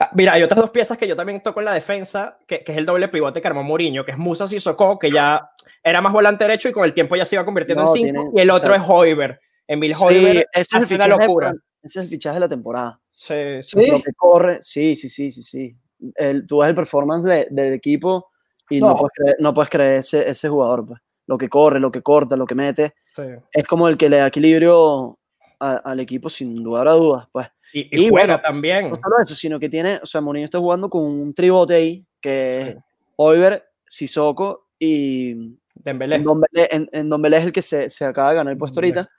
Ah, 0.00 0.10
mira, 0.14 0.32
hay 0.34 0.42
otras 0.42 0.60
dos 0.60 0.70
piezas 0.70 0.96
que 0.96 1.06
yo 1.08 1.16
también 1.16 1.42
toco 1.42 1.60
en 1.60 1.66
la 1.66 1.74
defensa, 1.74 2.38
que, 2.46 2.62
que 2.64 2.72
es 2.72 2.78
el 2.78 2.86
doble 2.86 3.08
pivote 3.08 3.40
que 3.42 3.48
armó 3.48 3.62
Mourinho, 3.62 4.04
que 4.04 4.12
es 4.12 4.18
Musa 4.18 4.46
Sissoko, 4.48 4.98
que 4.98 5.10
ya 5.10 5.50
era 5.82 6.00
más 6.00 6.12
volante 6.12 6.44
derecho 6.44 6.68
y 6.68 6.72
con 6.72 6.84
el 6.84 6.94
tiempo 6.94 7.16
ya 7.16 7.24
se 7.24 7.36
iba 7.36 7.44
convirtiendo 7.44 7.82
No, 7.84 7.88
en 7.90 7.94
cinco, 7.94 8.04
tiene- 8.12 8.30
y 8.34 8.40
el 8.40 8.50
otro 8.50 8.72
o 8.72 8.74
sea, 8.76 8.82
es 8.82 8.88
Hoiber. 8.90 9.40
Emil 9.68 9.94
Sí, 9.94 10.04
Hoiber 10.06 10.46
es, 10.52 10.68
el 10.72 10.78
una 10.78 10.86
fichaje 10.86 11.10
de- 11.10 11.16
locura. 11.18 11.50
ese 11.82 11.98
es 11.98 12.02
el 12.04 12.08
fichaje 12.08 12.34
de 12.34 12.40
la 12.40 12.48
temporada. 12.48 13.00
Sí, 13.16 13.34
sí. 13.62 13.80
¿Sí? 13.80 13.90
Lo 13.90 14.00
que 14.02 14.12
corre, 14.12 14.58
sí, 14.60 14.94
sí, 14.94 15.08
sí, 15.08 15.30
sí, 15.30 15.42
sí. 15.42 15.76
El, 16.14 16.46
tú 16.46 16.58
ves 16.58 16.68
el 16.68 16.74
performance 16.74 17.24
de- 17.24 17.48
del 17.50 17.72
equipo 17.72 18.28
y 18.70 18.78
no, 18.78 18.88
No. 18.88 18.94
puedes 18.96 19.12
creer, 19.14 19.36
no 19.40 19.54
puedes 19.54 19.70
creer 19.70 19.98
ese, 20.00 20.28
ese 20.28 20.48
jugador. 20.48 20.86
pues. 20.86 21.00
Lo 21.26 21.36
que 21.38 21.48
corre, 21.48 21.80
lo 21.80 21.90
que 21.90 22.02
corta, 22.02 22.36
lo 22.36 22.46
que 22.46 22.54
mete, 22.54 22.94
sí. 23.16 23.22
es 23.52 23.64
como 23.64 23.88
el 23.88 23.96
que 23.96 24.08
le 24.08 24.18
da 24.18 24.26
equilibrio 24.28 25.18
a- 25.58 25.76
al 25.76 25.98
equipo 26.00 26.28
sin 26.28 26.62
lugar 26.62 26.86
a 26.86 26.92
dudas. 26.92 27.26
Pues. 27.32 27.48
Y, 27.72 27.80
y 27.80 28.06
Y 28.06 28.08
juega 28.10 28.26
bueno, 28.26 28.40
también. 28.42 28.90
No 28.90 28.96
solo 28.96 29.16
eso, 29.22 29.34
sino 29.34 29.58
que 29.58 29.68
tiene, 29.68 29.98
o 30.02 30.06
sea, 30.06 30.20
Mourinho 30.20 30.44
está 30.44 30.58
jugando 30.58 30.88
con 30.90 31.02
un 31.02 31.34
tribote 31.34 31.74
ahí, 31.74 32.06
que 32.20 32.60
es 32.60 32.74
Sí. 32.74 32.80
Oiver, 33.16 33.64
Sissoko 33.88 34.68
y 34.78 35.56
Dembélé. 35.74 36.18
Ndombele, 36.18 36.68
en, 36.70 36.88
en 36.92 37.34
es 37.34 37.44
el 37.44 37.52
que 37.52 37.62
se, 37.62 37.88
se 37.88 38.04
acaba 38.04 38.30
de 38.30 38.36
ganar 38.36 38.52
el 38.52 38.58
puesto 38.58 38.80
Dembélé. 38.80 39.00
ahorita. 39.00 39.12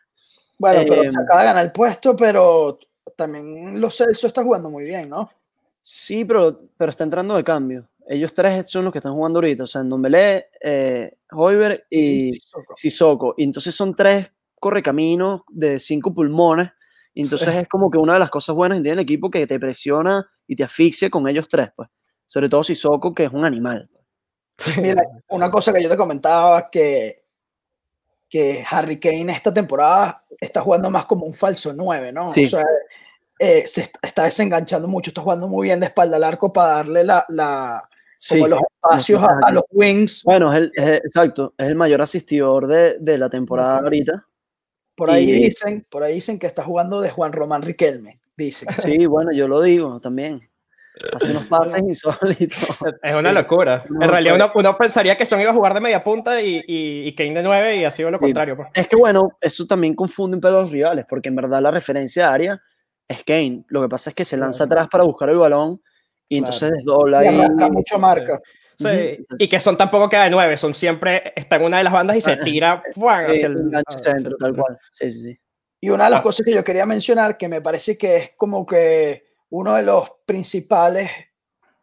Bueno, 0.60 0.84
pero 0.88 1.04
Eh, 1.04 1.12
se 1.12 1.20
acaba 1.22 1.42
de 1.42 1.48
ganar 1.48 1.66
el 1.66 1.72
puesto, 1.72 2.16
pero 2.16 2.78
también 3.18 3.82
los 3.82 3.98
Celso 3.98 4.28
está 4.28 4.44
jugando 4.44 4.70
muy 4.70 4.86
bien, 4.86 5.10
¿no? 5.10 5.30
Sí, 5.82 6.24
pero, 6.24 6.62
pero 6.78 6.90
está 6.90 7.04
entrando 7.04 7.36
de 7.36 7.44
cambio. 7.44 7.90
Ellos 8.08 8.34
tres 8.34 8.70
son 8.70 8.86
los 8.86 8.94
que 8.94 9.00
están 9.00 9.14
jugando 9.14 9.40
ahorita, 9.40 9.64
o 9.64 9.68
sea, 9.68 9.84
Ndombele, 9.84 10.48
eh, 10.62 11.18
Hoiber 11.32 11.86
y 11.90 12.34
Sissoko. 12.34 12.74
Sissoko. 12.78 13.36
Y 13.38 13.44
entonces 13.44 13.76
son 13.76 13.94
tres 13.94 14.32
correcaminos 14.60 15.42
de 15.50 15.80
cinco 15.80 16.14
pulmones. 16.14 16.70
Y 17.14 17.22
entonces 17.22 17.54
es 17.56 17.68
como 17.68 17.90
que 17.90 17.98
una 17.98 18.14
de 18.14 18.20
las 18.20 18.30
cosas 18.30 18.56
buenas 18.56 18.78
que 18.78 18.84
tiene 18.84 18.94
el 18.94 19.00
equipo 19.04 19.30
que 19.30 19.46
te 19.48 19.60
presiona 19.60 20.30
y 20.46 20.56
te 20.56 20.64
asfixia 20.64 21.10
con 21.10 21.28
ellos 21.28 21.48
tres, 21.50 21.70
pues. 21.76 21.90
Sobre 22.26 22.48
todo 22.48 22.64
Sissoko, 22.64 23.14
que 23.14 23.26
es 23.26 23.34
un 23.34 23.44
animal. 23.44 23.90
Mira, 24.82 25.04
una 25.30 25.50
cosa 25.50 25.74
que 25.74 25.82
yo 25.82 25.90
te 25.90 25.98
comentaba 25.98 26.70
que, 26.70 27.26
que 28.30 28.64
Harry 28.70 29.00
Kane 29.00 29.32
esta 29.32 29.54
temporada 29.54 30.24
está 30.40 30.62
jugando 30.62 30.90
más 30.90 31.06
como 31.06 31.26
un 31.26 31.34
falso 31.34 31.74
9, 31.74 32.12
¿no? 32.12 32.34
Sí. 32.34 32.46
O 32.46 32.50
sea, 32.50 32.66
eh, 33.39 33.63
se 33.67 33.82
est- 33.82 33.97
está 34.02 34.23
desenganchando 34.23 34.88
mucho, 34.88 35.10
está 35.12 35.21
jugando 35.21 35.47
muy 35.47 35.67
bien 35.67 35.80
de 35.80 35.86
espalda 35.88 36.17
al 36.17 36.23
arco 36.23 36.52
para 36.54 36.73
darle 36.73 37.04
la, 37.04 37.26
la- 37.30 37.88
Sí. 38.19 38.34
como 38.36 38.47
los 38.47 38.62
espacios 38.63 39.21
a, 39.23 39.28
a 39.43 39.52
los 39.52 39.63
wings. 39.71 40.23
Bueno, 40.23 40.52
es 40.52 40.58
el, 40.58 40.71
es 40.76 40.84
el- 40.88 40.95
exacto, 41.06 41.54
es 41.56 41.67
el 41.67 41.76
mayor 41.76 42.02
asistidor 42.02 42.65
de, 42.65 42.97
de 43.00 43.17
la 43.19 43.30
temporada 43.30 43.78
ahorita. 43.78 44.26
Por 44.95 45.12
ahí 45.12 45.30
y- 45.30 45.39
dicen, 45.39 45.86
por 45.88 46.02
ahí 46.02 46.15
dicen 46.15 46.39
que 46.39 46.47
está 46.47 46.63
jugando 46.63 47.00
de 47.00 47.12
Juan 47.12 47.32
Román 47.32 47.62
Riquelme, 47.62 48.19
dicen. 48.36 48.69
Sí, 48.82 49.06
bueno, 49.06 49.32
yo 49.32 49.47
lo 49.47 49.62
digo 49.62 50.00
también. 50.00 50.50
Hace 51.13 51.30
unos 51.30 51.45
pases 51.45 51.80
insólitos. 51.88 52.69
Es 53.04 53.13
una 53.13 53.30
Sí. 53.30 53.36
locura. 53.36 53.86
No, 53.88 54.04
en 54.04 54.10
realidad 54.10 54.34
pues- 54.52 54.63
uno, 54.63 54.69
uno 54.71 54.78
pensaría 54.80 55.15
que 55.15 55.28
Son 55.28 55.39
iba 55.39 55.52
a 55.52 55.54
jugar 55.54 55.76
de 55.76 55.82
media 55.82 56.04
punta 56.04 56.41
y, 56.41 56.56
y, 56.67 57.08
y 57.08 57.13
Kane 57.15 57.36
de 57.36 57.43
9 57.43 57.76
y 57.78 57.86
ha 57.86 57.91
sido 57.91 58.10
lo 58.10 58.19
contrario. 58.19 58.56
pues. 58.58 58.69
Es 58.73 58.88
que 58.88 58.95
bueno, 58.95 59.38
eso 59.39 59.67
también 59.67 59.93
confunde 59.93 60.38
un 60.38 60.41
poco 60.41 60.56
a 60.58 60.62
los 60.62 60.71
rivales, 60.71 61.06
porque 61.08 61.30
en 61.30 61.36
verdad 61.36 61.62
la 61.62 61.69
referencia 61.69 62.23
de 62.30 62.34
área 62.34 62.62
es 63.08 63.24
Kane. 63.24 63.63
Lo 63.70 63.82
que 63.82 63.89
pasa 63.89 64.10
es 64.12 64.15
que 64.15 64.26
se 64.26 64.38
lanza 64.38 64.65
Claro. 64.65 64.82
atrás 64.82 64.89
para 64.91 65.04
buscar 65.04 65.30
el 65.30 65.38
balón 65.38 65.82
y 66.30 66.39
Claro. 66.39 66.54
entonces 66.54 66.72
desdobla 66.78 67.24
Y 67.24 67.28
arrastra 67.28 67.67
mucho 67.70 68.00
marca. 68.00 68.41
Sí. 68.80 69.26
Y 69.39 69.48
que 69.50 69.60
Son 69.60 69.76
tampoco 69.76 70.08
queda 70.10 70.26
de 70.26 70.30
9, 70.30 70.56
Son 70.58 70.74
siempre 70.76 71.34
está 71.36 71.56
en 71.56 71.63
una 71.63 71.78
de 71.80 71.84
las 71.84 71.93
bandas 71.93 72.17
y 72.17 72.22
se 72.22 72.32
Ah, 72.34 72.39
tira 72.43 72.84
¡fuan! 72.93 73.26
Sí, 73.28 73.32
hacia 73.34 73.48
el 73.48 73.58
enganche 73.58 73.96
hacia 73.96 74.12
el 74.12 74.17
centro, 74.20 74.38
tal 74.38 74.56
cual. 74.56 74.78
Sí, 74.89 75.12
sí, 75.12 75.22
sí. 75.24 75.39
Y 75.82 75.89
una 75.89 76.06
de 76.06 76.10
las 76.12 76.20
Ah. 76.20 76.24
cosas 76.24 76.46
que 76.46 76.54
yo 76.54 76.63
quería 76.63 76.86
mencionar, 76.86 77.38
que 77.38 77.48
me 77.48 77.62
parece 77.62 77.98
que 77.98 78.15
es 78.17 78.32
como 78.38 78.65
que 78.65 79.24
uno 79.50 79.76
de 79.76 79.84
los 79.84 80.12
principales 80.26 81.10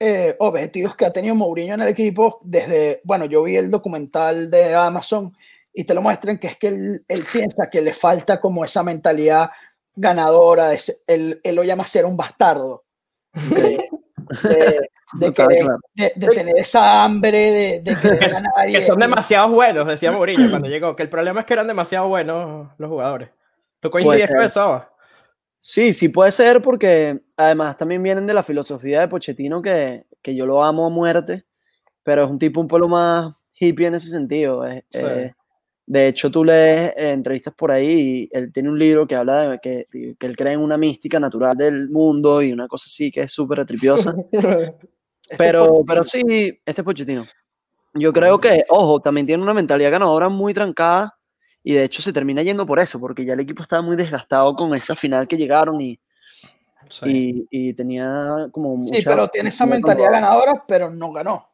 eh, 0.00 0.36
objetivos 0.40 0.94
que 0.96 1.06
ha 1.06 1.12
tenido 1.12 1.34
Mourinho 1.36 1.74
en 1.74 1.80
el 1.80 1.88
equipo, 1.88 2.40
desde, 2.42 3.00
bueno, 3.04 3.24
yo 3.24 3.44
vi 3.44 3.56
el 3.56 3.70
documental 3.70 4.50
de 4.50 4.74
Amazon 4.74 5.32
y 5.72 5.84
te 5.84 5.94
lo 5.94 6.02
muestran, 6.02 6.36
que 6.38 6.48
es 6.48 6.56
que 6.58 6.66
él, 6.68 7.04
él 7.08 7.24
piensa 7.32 7.70
que 7.70 7.80
le 7.80 7.94
falta 7.94 8.40
como 8.40 8.64
esa 8.64 8.82
mentalidad 8.82 9.50
ganadora, 9.96 10.68
de 10.68 10.78
él, 11.06 11.40
él 11.42 11.54
lo 11.54 11.64
llama 11.64 11.86
ser 11.86 12.04
un 12.04 12.16
bastardo, 12.16 12.84
de, 13.32 13.60
de- 13.60 13.88
de 15.14 15.26
Está 15.28 15.46
querer- 15.46 15.64
claro. 15.64 15.78
de- 15.94 16.12
de 16.16 16.26
tener 16.28 16.56
esa 16.58 17.04
hambre 17.04 17.38
de, 17.38 17.80
de 17.82 17.96
querer 18.00 18.18
Que, 18.18 18.26
ganar. 18.28 18.82
son 18.82 18.98
demasiado 18.98 19.48
buenos, 19.50 19.86
decía 19.86 20.10
Mourinho 20.12 20.50
cuando 20.50 20.68
llegó. 20.68 20.96
Que 20.96 21.02
el 21.04 21.08
problema 21.10 21.40
es 21.40 21.46
que 21.46 21.52
eran 21.54 21.66
demasiado 21.66 22.08
buenos 22.08 22.68
los 22.78 22.88
jugadores. 22.90 23.30
¿Tú 23.80 23.90
coincides 23.90 24.28
con 24.30 24.42
eso? 24.42 24.84
Sí, 25.60 25.92
sí 25.92 26.08
puede 26.08 26.30
ser 26.32 26.60
porque 26.60 27.20
además 27.36 27.76
también 27.76 28.02
vienen 28.02 28.26
de 28.26 28.34
la 28.34 28.42
filosofía 28.42 29.00
de 29.00 29.08
Pochettino 29.08 29.62
que, 29.62 30.04
que 30.20 30.34
yo 30.34 30.44
lo 30.46 30.62
amo 30.64 30.86
a 30.86 30.90
muerte, 30.90 31.44
pero 32.02 32.24
es 32.24 32.30
un 32.30 32.38
tipo 32.38 32.60
un 32.60 32.68
poco 32.68 32.88
más 32.88 33.32
hippie 33.54 33.86
en 33.86 33.94
ese 33.94 34.10
sentido. 34.10 34.66
es- 34.66 34.84
Sí. 34.90 34.98
eh, 35.02 35.34
de 35.86 36.08
hecho, 36.08 36.30
tú 36.30 36.44
lees 36.44 36.92
eh, 36.96 37.10
entrevistas 37.12 37.52
por 37.54 37.70
ahí 37.70 38.28
y 38.32 38.36
él 38.36 38.50
tiene 38.52 38.70
un 38.70 38.78
libro 38.78 39.06
que 39.06 39.16
habla 39.16 39.50
de 39.50 39.58
que, 39.58 39.84
que 40.18 40.26
él 40.26 40.36
cree 40.36 40.54
en 40.54 40.60
una 40.60 40.76
mística 40.78 41.20
natural 41.20 41.56
del 41.56 41.90
mundo 41.90 42.40
y 42.42 42.52
una 42.52 42.66
cosa 42.68 42.84
así 42.86 43.10
que 43.12 43.20
es 43.22 43.32
súper 43.32 43.60
atripiosa. 43.60 44.14
este 44.32 45.36
pero, 45.36 45.66
Pochettino. 45.66 45.84
pero 45.86 46.04
sí, 46.04 46.60
este 46.64 46.80
es 46.80 46.84
Pochettino. 46.84 47.26
Yo 47.94 48.12
creo 48.12 48.38
que, 48.38 48.64
ojo, 48.70 49.00
también 49.00 49.26
tiene 49.26 49.42
una 49.42 49.54
mentalidad 49.54 49.90
ganadora 49.92 50.28
muy 50.28 50.52
trancada 50.54 51.14
y 51.62 51.74
de 51.74 51.84
hecho 51.84 52.02
se 52.02 52.12
termina 52.12 52.42
yendo 52.42 52.66
por 52.66 52.78
eso, 52.80 52.98
porque 52.98 53.24
ya 53.24 53.34
el 53.34 53.40
equipo 53.40 53.62
estaba 53.62 53.82
muy 53.82 53.96
desgastado 53.96 54.52
con 54.54 54.74
esa 54.74 54.96
final 54.96 55.28
que 55.28 55.36
llegaron 55.36 55.80
y, 55.80 56.00
Sí. 56.90 57.46
y, 57.50 57.68
y 57.68 57.74
tenía 57.74 58.48
como 58.52 58.78
Sí, 58.80 58.96
mucha- 58.98 59.10
pero 59.10 59.28
tiene 59.28 59.48
esa 59.48 59.64
mentalidad 59.64 60.10
ganadora, 60.12 60.64
pero 60.68 60.90
no 60.90 61.12
ganó. 61.12 61.48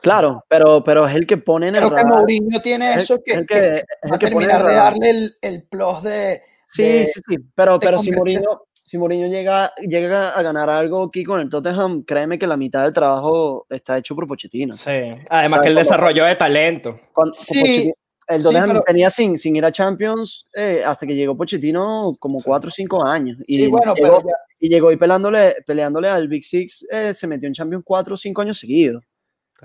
Claro, 0.00 0.44
pero, 0.48 0.82
pero 0.84 1.06
es 1.06 1.14
el 1.14 1.26
que 1.26 1.36
pone 1.36 1.68
en 1.68 1.76
el 1.76 1.82
Creo 1.88 1.96
que. 1.96 2.04
Mourinho 2.04 2.60
tiene 2.60 2.92
el- 2.94 2.98
eso 2.98 3.18
que, 3.24 3.32
es 3.32 3.38
el 3.38 3.46
que- 3.46 3.54
que- 3.54 3.60
que 3.60 3.74
es 3.76 3.84
el 4.02 4.10
va 4.12 4.16
a 4.16 4.18
que 4.18 4.26
terminar 4.26 4.60
el 4.60 4.66
de 4.66 4.74
darle 4.74 5.10
el, 5.10 5.32
el 5.40 5.62
plus 5.64 6.02
de... 6.02 6.42
Sí, 6.66 6.82
de- 6.82 7.06
sí, 7.06 7.20
sí, 7.28 7.36
pero, 7.54 7.78
pero 7.78 7.98
si 7.98 8.10
Mourinho, 8.10 8.62
si 8.72 8.98
Mourinho 8.98 9.28
llega, 9.28 9.72
llega 9.80 10.30
a 10.30 10.42
ganar 10.42 10.68
algo 10.70 11.04
aquí 11.04 11.22
con 11.22 11.38
el 11.40 11.48
Tottenham, 11.48 12.02
créeme 12.04 12.38
que 12.38 12.46
la 12.46 12.56
mitad 12.56 12.82
del 12.82 12.92
trabajo 12.92 13.66
está 13.70 13.96
hecho 13.98 14.14
por 14.16 14.26
Pochettino. 14.26 14.72
Sí. 14.72 14.90
Además 14.90 15.20
O 15.28 15.28
sea, 15.28 15.60
que 15.62 15.68
el 15.68 15.74
como- 15.74 15.78
desarrollo 15.78 16.24
de 16.24 16.36
talento. 16.36 16.92
Con- 17.12 17.24
con 17.26 17.32
Sí. 17.34 17.92
El 18.28 18.40
Sí, 18.40 18.46
Tottenham 18.46 18.68
pero- 18.70 18.82
tenía 18.82 19.10
sin, 19.10 19.36
sin 19.36 19.56
ir 19.56 19.64
a 19.64 19.72
Champions 19.72 20.46
eh, 20.54 20.82
hasta 20.86 21.06
que 21.06 21.14
llegó 21.14 21.36
Pochettino 21.36 22.16
como 22.18 22.40
4 22.42 22.68
o 22.68 22.70
5 22.70 23.04
años. 23.04 23.36
Y 23.46 23.56
Sí, 23.58 23.66
bueno, 23.68 23.94
llegó, 23.94 24.18
pero 24.20 24.28
ya- 24.28 24.36
y 24.60 24.68
llegó 24.68 24.90
y 24.92 24.96
pelándole, 24.96 25.56
peleándole 25.66 26.08
al 26.08 26.28
Big 26.28 26.44
Six, 26.44 26.86
eh, 26.90 27.12
se 27.12 27.26
metió 27.26 27.46
en 27.48 27.52
Champions 27.52 27.84
4 27.84 28.14
o 28.14 28.16
5 28.16 28.40
años 28.40 28.58
seguidos. 28.58 29.04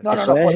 No, 0.02 0.16
no, 0.16 0.26
no, 0.26 0.50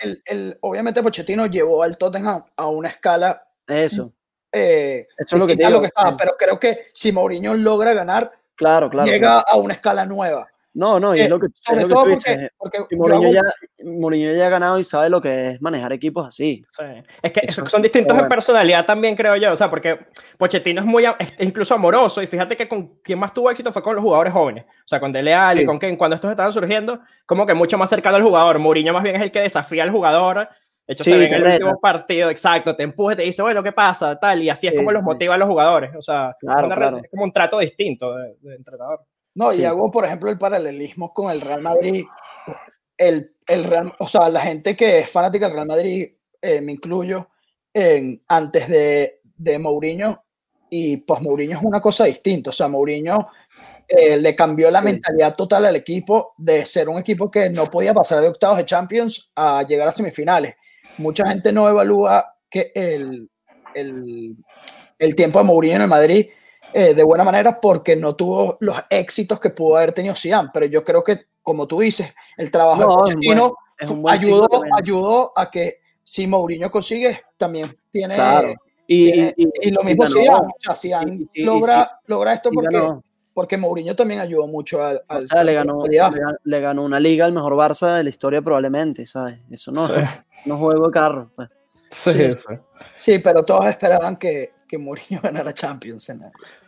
el, 0.00 0.22
el- 0.26 0.58
obviamente 0.60 1.02
Pochettino 1.02 1.46
llevó 1.46 1.82
al 1.82 1.96
Tottenham 1.98 2.44
a 2.56 2.66
una 2.68 2.88
escala 2.88 3.46
Eso, 3.66 4.12
eh, 4.52 5.06
eso 5.16 5.36
es 5.36 5.40
lo 5.40 5.46
que 5.46 5.56
digo. 5.56 5.70
lo 5.70 5.80
que 5.80 5.86
estaba, 5.86 6.10
eh, 6.10 6.14
pero 6.18 6.36
creo 6.38 6.58
que 6.60 6.86
si 6.92 7.12
Mourinho 7.12 7.54
logra 7.54 7.92
ganar, 7.94 8.32
Claro, 8.54 8.90
claro. 8.90 9.10
llega 9.10 9.42
claro. 9.42 9.44
a 9.48 9.56
una 9.56 9.74
escala 9.74 10.04
nueva. 10.06 10.46
No, 10.74 10.98
no, 10.98 11.14
y 11.14 11.20
Eh, 11.20 11.24
es 11.24 11.28
lo 11.30 11.38
que, 11.38 11.46
es 11.46 11.52
Sobre 11.60 11.80
que 11.82 11.86
todo 11.88 12.04
tú 12.04 12.10
porque, 12.10 12.30
dices. 12.32 12.50
porque 12.56 12.78
Y 12.90 12.96
Mourinho 12.96 13.28
hago- 13.28 13.32
ya, 13.34 13.42
Mourinho 13.84 14.32
ya 14.32 14.46
ha 14.46 14.50
ganado 14.50 14.78
y 14.78 14.84
sabe 14.84 15.10
lo 15.10 15.20
que 15.20 15.50
es 15.50 15.60
manejar 15.60 15.92
equipos 15.92 16.26
así. 16.26 16.64
Sí. 16.76 16.84
Es 17.22 17.32
que 17.32 17.40
Eso 17.44 17.66
son 17.66 17.82
distintos 17.82 18.14
bueno. 18.14 18.24
en 18.24 18.28
personalidad 18.30 18.86
también, 18.86 19.14
creo 19.14 19.36
yo. 19.36 19.52
O 19.52 19.56
sea, 19.56 19.68
porque 19.68 19.98
Pochettino 20.38 20.80
es 20.80 20.86
muy, 20.86 21.04
es 21.04 21.34
incluso 21.40 21.74
amoroso. 21.74 22.22
Y 22.22 22.26
fíjate 22.26 22.56
que 22.56 22.68
con 22.68 22.96
quien 23.02 23.18
más 23.18 23.34
tuvo 23.34 23.50
éxito 23.50 23.70
fue 23.72 23.82
con 23.82 23.94
los 23.94 24.02
jugadores 24.02 24.32
jóvenes. 24.32 24.64
O 24.64 24.88
sea, 24.88 24.98
con 24.98 25.12
Dele 25.12 25.34
Alli, 25.34 25.60
Sí. 25.60 25.66
con 25.66 25.78
Ken, 25.78 25.96
cuando 25.96 26.14
estos 26.14 26.30
estaban 26.30 26.52
surgiendo, 26.52 27.00
como 27.26 27.44
que 27.46 27.52
mucho 27.54 27.76
más 27.76 27.90
cercano 27.90 28.16
al 28.16 28.22
jugador. 28.22 28.58
Mourinho 28.58 28.94
más 28.94 29.02
bien 29.02 29.16
es 29.16 29.22
el 29.22 29.30
que 29.30 29.40
desafía 29.40 29.82
al 29.82 29.90
jugador. 29.90 30.48
De 30.86 30.94
hecho, 30.94 31.04
Sí, 31.04 31.10
se 31.10 31.18
ve 31.18 31.26
en 31.26 31.34
el 31.34 31.44
último 31.44 31.78
partido, 31.80 32.28
exacto, 32.28 32.74
te 32.74 32.82
empuja 32.82 33.14
te 33.14 33.22
dice, 33.22 33.40
bueno, 33.40 33.62
¿qué 33.62 33.70
pasa? 33.70 34.18
Tal, 34.18 34.42
y 34.42 34.48
así 34.50 34.66
es 34.66 34.72
Sí, 34.72 34.76
como 34.78 34.90
los 34.90 35.00
sí. 35.02 35.04
motiva 35.06 35.34
a 35.36 35.38
los 35.38 35.48
jugadores. 35.48 35.92
O 35.96 36.02
sea, 36.02 36.34
Claro, 36.40 36.66
una- 36.66 36.74
claro. 36.76 36.96
es 36.98 37.10
como 37.10 37.22
un 37.24 37.32
trato 37.32 37.58
distinto 37.60 38.14
de, 38.16 38.34
de 38.40 38.56
entrenador. 38.56 39.00
No, 39.34 39.52
y 39.52 39.58
Sí. 39.58 39.64
hago, 39.64 39.90
por 39.90 40.04
ejemplo, 40.04 40.30
el 40.30 40.38
paralelismo 40.38 41.12
con 41.12 41.30
el 41.32 41.40
Real 41.40 41.62
Madrid. 41.62 42.04
El, 42.98 43.34
el 43.46 43.64
Real, 43.64 43.92
o 43.98 44.06
sea, 44.06 44.28
la 44.28 44.40
gente 44.40 44.76
que 44.76 45.00
es 45.00 45.10
fanática 45.10 45.46
del 45.46 45.54
Real 45.54 45.66
Madrid, 45.66 46.08
eh, 46.40 46.60
me 46.60 46.72
incluyo, 46.72 47.28
en, 47.74 48.22
antes 48.28 48.68
de, 48.68 49.20
de 49.36 49.58
Mourinho 49.58 50.22
y 50.70 50.98
pues 50.98 51.20
Mourinho 51.22 51.56
es 51.58 51.64
una 51.64 51.80
cosa 51.80 52.04
distinta. 52.04 52.50
O 52.50 52.52
sea, 52.52 52.68
Mourinho 52.68 53.28
eh, 53.88 54.16
le 54.18 54.34
cambió 54.36 54.70
la 54.70 54.80
Sí. 54.80 54.86
mentalidad 54.86 55.34
total 55.34 55.66
al 55.66 55.76
equipo 55.76 56.34
de 56.36 56.64
ser 56.66 56.88
un 56.88 56.98
equipo 56.98 57.30
que 57.30 57.48
no 57.50 57.66
podía 57.66 57.94
pasar 57.94 58.20
de 58.20 58.28
octavos 58.28 58.58
de 58.58 58.66
Champions 58.66 59.30
a 59.34 59.62
llegar 59.66 59.88
a 59.88 59.92
semifinales. 59.92 60.54
Mucha 60.98 61.26
gente 61.28 61.52
no 61.52 61.68
evalúa 61.68 62.34
que 62.50 62.70
el, 62.74 63.28
el, 63.74 64.36
el 64.98 65.14
tiempo 65.16 65.38
de 65.38 65.44
Mourinho 65.46 65.76
en 65.76 65.82
el 65.82 65.88
Madrid 65.88 66.28
eh, 66.74 66.94
de 66.94 67.02
buena 67.02 67.24
manera 67.24 67.60
porque 67.60 67.96
no 67.96 68.14
tuvo 68.16 68.56
los 68.60 68.76
éxitos 68.90 69.38
que 69.40 69.50
pudo 69.50 69.76
haber 69.76 69.92
tenido 69.92 70.14
Zidane, 70.16 70.50
pero 70.52 70.66
yo 70.66 70.84
creo 70.84 71.02
que, 71.04 71.26
como 71.42 71.66
tú 71.66 71.80
dices, 71.80 72.14
el 72.36 72.50
trabajo 72.50 72.80
No, 72.82 72.88
de 72.88 72.94
Pochettino 72.96 73.54
buen- 73.96 74.14
ayudó, 74.14 74.48
ayudó 74.80 75.32
a 75.36 75.50
que 75.50 75.78
si 76.04 76.26
Mourinho 76.26 76.70
consigue, 76.70 77.20
también 77.36 77.72
tiene... 77.90 78.14
Claro. 78.14 78.54
Y, 78.86 79.12
tiene- 79.12 79.34
y- 79.36 79.48
y 79.68 79.70
lo 79.70 79.82
y 79.82 79.84
mismo. 79.84 80.06
Zidane, 80.06 80.46
o 80.48 80.54
sea, 80.58 80.74
Zidane 80.74 81.14
Y- 81.14 81.22
y- 81.22 81.42
y- 81.42 81.44
logra, 81.44 82.00
logra 82.06 82.32
esto 82.34 82.50
porque, 82.52 82.76
ganó. 82.76 83.02
porque 83.32 83.56
Mourinho 83.56 83.94
también 83.94 84.20
ayudó 84.20 84.46
mucho 84.46 84.84
al... 84.84 84.96
O 84.98 85.02
al 85.08 85.28
sea, 85.28 85.44
le 85.44 85.54
ganó, 85.54 85.82
le, 85.84 85.98
gan- 85.98 86.36
le 86.42 86.60
ganó 86.60 86.82
una 86.84 86.98
liga 87.00 87.24
al 87.24 87.32
mejor 87.32 87.54
Barça 87.54 87.96
de 87.96 88.04
la 88.04 88.10
historia 88.10 88.42
probablemente, 88.42 89.06
¿sabes? 89.06 89.38
Eso 89.50 89.70
no, 89.72 89.86
Sí. 89.86 89.94
no 90.46 90.58
juego 90.58 90.86
de 90.88 90.92
carro. 90.92 91.30
pues. 91.36 91.48
Sí, 91.90 92.10
Sí. 92.12 92.32
sí. 92.32 92.54
Sí, 92.94 93.18
pero 93.20 93.42
todos 93.44 93.66
esperaban 93.66 94.16
que, 94.16 94.52
que 94.72 94.78
Mourinho 94.78 95.20
ganara 95.22 95.52
Champions, 95.52 96.08
el- 96.08 96.20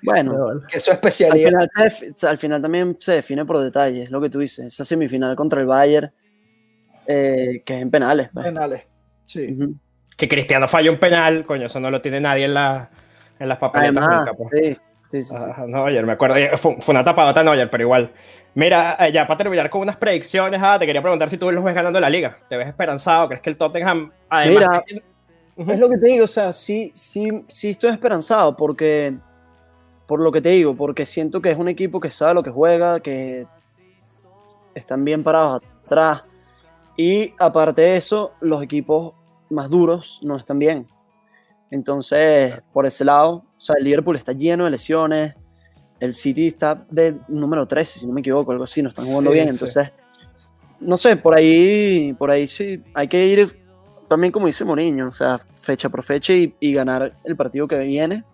Bueno, 0.02 0.60
que 0.68 0.76
es 0.76 0.84
su 0.84 0.90
al 0.90 0.96
especialidad. 0.96 1.48
final, 1.48 1.70
al 2.28 2.38
final 2.38 2.60
también 2.60 2.96
se 3.00 3.12
define 3.12 3.46
por 3.46 3.58
detalles, 3.58 4.04
es 4.04 4.10
lo 4.10 4.20
que 4.20 4.28
tú 4.28 4.40
dices. 4.40 4.66
Esa 4.66 4.84
semifinal 4.84 5.34
contra 5.34 5.60
el 5.62 5.66
Bayern, 5.66 6.12
eh, 7.06 7.62
que 7.64 7.76
es 7.76 7.80
en 7.82 7.90
penales. 7.90 8.28
pues. 8.32 8.44
penales. 8.44 8.86
Sí. 9.24 9.56
Que 10.18 10.28
Cristiano 10.28 10.68
falló 10.68 10.92
un 10.92 10.98
penal, 10.98 11.46
coño, 11.46 11.66
eso 11.66 11.80
no 11.80 11.90
lo 11.90 12.02
tiene 12.02 12.20
nadie 12.20 12.44
en, 12.44 12.52
la, 12.54 12.90
en 13.38 13.48
las 13.48 13.56
papeletas 13.58 14.04
Además, 14.06 14.26
nunca. 14.26 14.34
pues. 14.34 14.48
sí, 14.52 14.78
sí, 15.10 15.22
sí, 15.22 15.34
sí. 15.34 15.50
Ajá, 15.50 15.66
Neuer, 15.66 16.04
me 16.04 16.12
acuerdo. 16.12 16.36
eh, 16.36 16.50
Fue, 16.58 16.76
fue 16.80 16.92
una 16.94 17.02
tapadota 17.02 17.42
Neuer, 17.42 17.70
pero 17.70 17.84
igual. 17.84 18.12
Mira, 18.54 18.96
eh, 19.00 19.12
ya 19.12 19.26
para 19.26 19.38
terminar 19.38 19.70
con 19.70 19.80
unas 19.80 19.96
predicciones, 19.96 20.60
ah, 20.62 20.78
te 20.78 20.84
quería 20.84 21.00
preguntar 21.00 21.30
si 21.30 21.38
tú 21.38 21.50
los 21.50 21.64
ves 21.64 21.74
ganando 21.74 21.98
la 22.00 22.10
liga. 22.10 22.36
¿Te 22.50 22.56
ves 22.58 22.68
esperanzado? 22.68 23.28
¿Crees 23.28 23.40
que 23.42 23.50
el 23.50 23.56
Tottenham, 23.56 24.12
además... 24.28 24.54
Mira, 24.68 24.84
que- 24.86 25.13
Ujú. 25.56 25.70
Es 25.70 25.78
lo 25.78 25.88
que 25.88 25.98
te 25.98 26.06
digo, 26.06 26.24
o 26.24 26.28
sea, 26.28 26.52
sí, 26.52 26.90
sí, 26.94 27.24
sí 27.48 27.70
estoy 27.70 27.90
esperanzado 27.90 28.56
porque, 28.56 29.16
por 30.06 30.20
lo 30.20 30.32
que 30.32 30.40
te 30.40 30.48
digo, 30.50 30.74
porque 30.74 31.06
siento 31.06 31.40
que 31.40 31.50
es 31.50 31.58
un 31.58 31.68
equipo 31.68 32.00
que 32.00 32.10
sabe 32.10 32.34
lo 32.34 32.42
que 32.42 32.50
juega, 32.50 33.00
que 33.00 33.46
están 34.74 35.04
bien 35.04 35.22
parados 35.22 35.62
atrás 35.86 36.22
y 36.96 37.32
aparte 37.38 37.82
de 37.82 37.96
eso, 37.96 38.32
los 38.40 38.62
equipos 38.62 39.14
más 39.50 39.70
duros 39.70 40.20
no 40.22 40.36
están 40.36 40.58
bien. 40.58 40.86
Entonces, 41.70 42.54
por 42.72 42.86
ese 42.86 43.04
lado, 43.04 43.44
o 43.56 43.60
sea, 43.60 43.76
el 43.78 43.84
Liverpool 43.84 44.16
está 44.16 44.32
lleno 44.32 44.64
de 44.64 44.70
lesiones, 44.70 45.34
el 46.00 46.14
City 46.14 46.48
está 46.48 46.84
de 46.90 47.16
número 47.28 47.66
13, 47.66 48.00
si 48.00 48.06
no 48.06 48.12
me 48.12 48.20
equivoco, 48.20 48.52
algo 48.52 48.64
así, 48.64 48.82
no 48.82 48.88
están 48.90 49.06
jugando 49.06 49.30
Sí, 49.30 49.34
bien, 49.34 49.46
sí. 49.46 49.52
entonces, 49.54 49.92
no 50.80 50.96
sé, 50.96 51.16
por 51.16 51.34
ahí, 51.34 52.14
por 52.18 52.30
ahí 52.30 52.46
sí, 52.46 52.82
hay 52.92 53.08
que 53.08 53.26
ir 53.26 53.63
también 54.08 54.32
como 54.32 54.46
dice 54.46 54.64
Mourinho, 54.64 55.08
o 55.08 55.12
sea, 55.12 55.38
fecha 55.60 55.88
por 55.88 56.02
fecha 56.02 56.32
y, 56.32 56.54
y 56.60 56.72
ganar 56.74 57.12
el 57.24 57.36
partido 57.36 57.66
que 57.68 57.78
viene, 57.78 58.24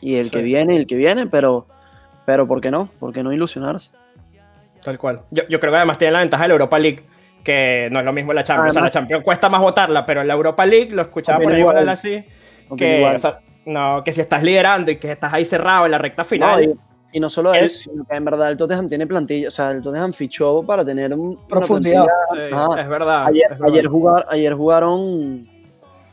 y 0.00 0.16
el 0.16 0.26
Sí. 0.26 0.32
que 0.36 0.42
viene, 0.42 0.74
y 0.74 0.78
el 0.78 0.86
que 0.86 0.94
viene, 0.96 1.26
pero, 1.26 1.66
pero 2.26 2.46
¿por 2.46 2.60
qué 2.60 2.70
no? 2.70 2.88
¿Por 2.98 3.12
qué 3.12 3.22
no 3.22 3.32
ilusionarse? 3.32 3.92
Tal 4.82 4.98
cual. 4.98 5.22
Yo, 5.30 5.42
yo 5.48 5.60
creo 5.60 5.72
que 5.72 5.76
además 5.76 5.98
tiene 5.98 6.12
la 6.12 6.20
ventaja 6.20 6.44
de 6.44 6.48
la 6.48 6.54
Europa 6.54 6.78
League, 6.78 7.02
que 7.44 7.88
no 7.90 7.98
es 8.00 8.04
lo 8.04 8.12
mismo 8.12 8.32
la 8.32 8.44
Champions. 8.44 8.70
o 8.70 8.72
sea, 8.72 8.80
la 8.82 8.86
Además- 8.86 8.92
Champions 8.94 9.24
cuesta 9.24 9.48
más 9.48 9.60
votarla, 9.60 10.06
pero 10.06 10.20
en 10.22 10.28
la 10.28 10.34
Europa 10.34 10.64
League, 10.64 10.90
lo 10.90 11.02
escuchaba 11.02 11.38
por 11.38 11.52
ahí 11.52 11.60
igual. 11.60 11.88
Así, 11.88 12.24
que, 12.76 12.98
igual. 12.98 13.16
o 13.16 13.18
sea, 13.18 13.40
no, 13.66 14.02
que 14.04 14.12
si 14.12 14.20
estás 14.22 14.42
liderando 14.42 14.90
y 14.90 14.96
que 14.96 15.12
estás 15.12 15.32
ahí 15.34 15.44
cerrado 15.44 15.84
en 15.84 15.90
la 15.90 15.98
recta 15.98 16.22
No, 16.22 16.28
final, 16.28 16.64
y, 16.64 16.74
y 17.12 17.20
no 17.20 17.28
solo 17.28 17.52
Es- 17.54 17.72
eso, 17.80 17.90
sino 17.90 18.04
que 18.04 18.14
en 18.14 18.24
verdad 18.24 18.50
el 18.50 18.56
Tottenham 18.56 18.88
tiene 18.88 19.06
plantilla, 19.06 19.48
o 19.48 19.50
sea, 19.50 19.70
el 19.70 19.80
Tottenham 19.82 20.12
fichó 20.12 20.62
para 20.62 20.84
tener 20.84 21.12
un, 21.14 21.28
una 21.30 21.46
Profundidad. 21.48 22.06
es 22.32 22.88
verdad. 22.88 23.26
Ayer, 23.26 23.44
es 23.50 23.58
verdad. 23.58 23.68
ayer, 23.72 23.86
jugar, 23.86 24.26
ayer 24.28 24.54
jugaron 24.54 25.46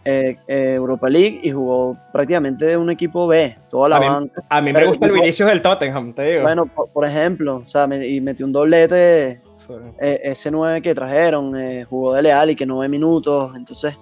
eh, 0.10 0.38
eh, 0.47 0.73
Europa 0.75 1.10
League 1.10 1.41
y 1.43 1.51
jugó 1.51 1.97
prácticamente 2.13 2.77
un 2.77 2.89
equipo 2.89 3.27
B, 3.27 3.57
toda 3.69 3.89
la 3.89 3.97
A 3.97 3.99
mí- 3.99 4.07
banca. 4.07 4.41
A 4.49 4.62
mí 4.62 4.71
me 4.71 4.86
gusta 4.86 5.05
el 5.05 5.12
jugó- 5.12 5.21
Vinicius 5.21 5.49
del 5.49 5.62
Tottenham, 5.62 6.13
te 6.13 6.21
digo. 6.23 6.43
Bueno, 6.43 6.65
por, 6.65 6.89
por 6.91 7.05
ejemplo, 7.05 7.57
o 7.57 7.67
sea, 7.67 7.88
me- 7.88 8.07
y 8.07 8.21
metió 8.21 8.45
un 8.45 8.53
doblete 8.53 9.41
Sí. 9.57 9.73
eh, 9.99 10.21
ese 10.23 10.49
9 10.49 10.81
que 10.81 10.95
trajeron, 10.95 11.60
eh, 11.60 11.83
jugó 11.83 12.13
de 12.13 12.21
leal 12.21 12.49
y 12.51 12.55
que 12.55 12.65
9 12.65 12.88
minutos, 12.88 13.51
entonces 13.57 13.97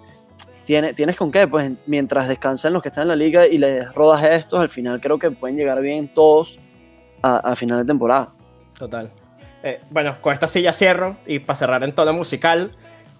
tiene, 0.63 0.93
tienes 0.93 1.15
con 1.15 1.31
qué, 1.31 1.47
pues 1.47 1.71
mientras 1.87 2.27
descansan 2.27 2.73
los 2.73 2.83
que 2.83 2.89
están 2.89 3.03
en 3.03 3.07
la 3.07 3.15
liga 3.15 3.47
y 3.47 3.57
les 3.57 3.91
rodas 3.95 4.23
estos, 4.23 4.59
al 4.59 4.69
final 4.69 5.01
creo 5.01 5.17
que 5.17 5.31
pueden 5.31 5.55
llegar 5.57 5.81
bien 5.81 6.07
todos 6.13 6.59
a, 7.25 7.37
a 7.51 7.55
final 7.55 7.79
de 7.79 7.85
temporada. 7.85 8.29
Total. 8.77 9.09
Eh, 9.63 9.79
bueno, 9.89 10.15
con 10.21 10.33
esta 10.33 10.47
silla 10.47 10.71
cierro 10.73 11.15
y 11.25 11.39
para 11.39 11.55
cerrar 11.55 11.83
en 11.83 11.93
tono 11.93 12.13
musical. 12.13 12.69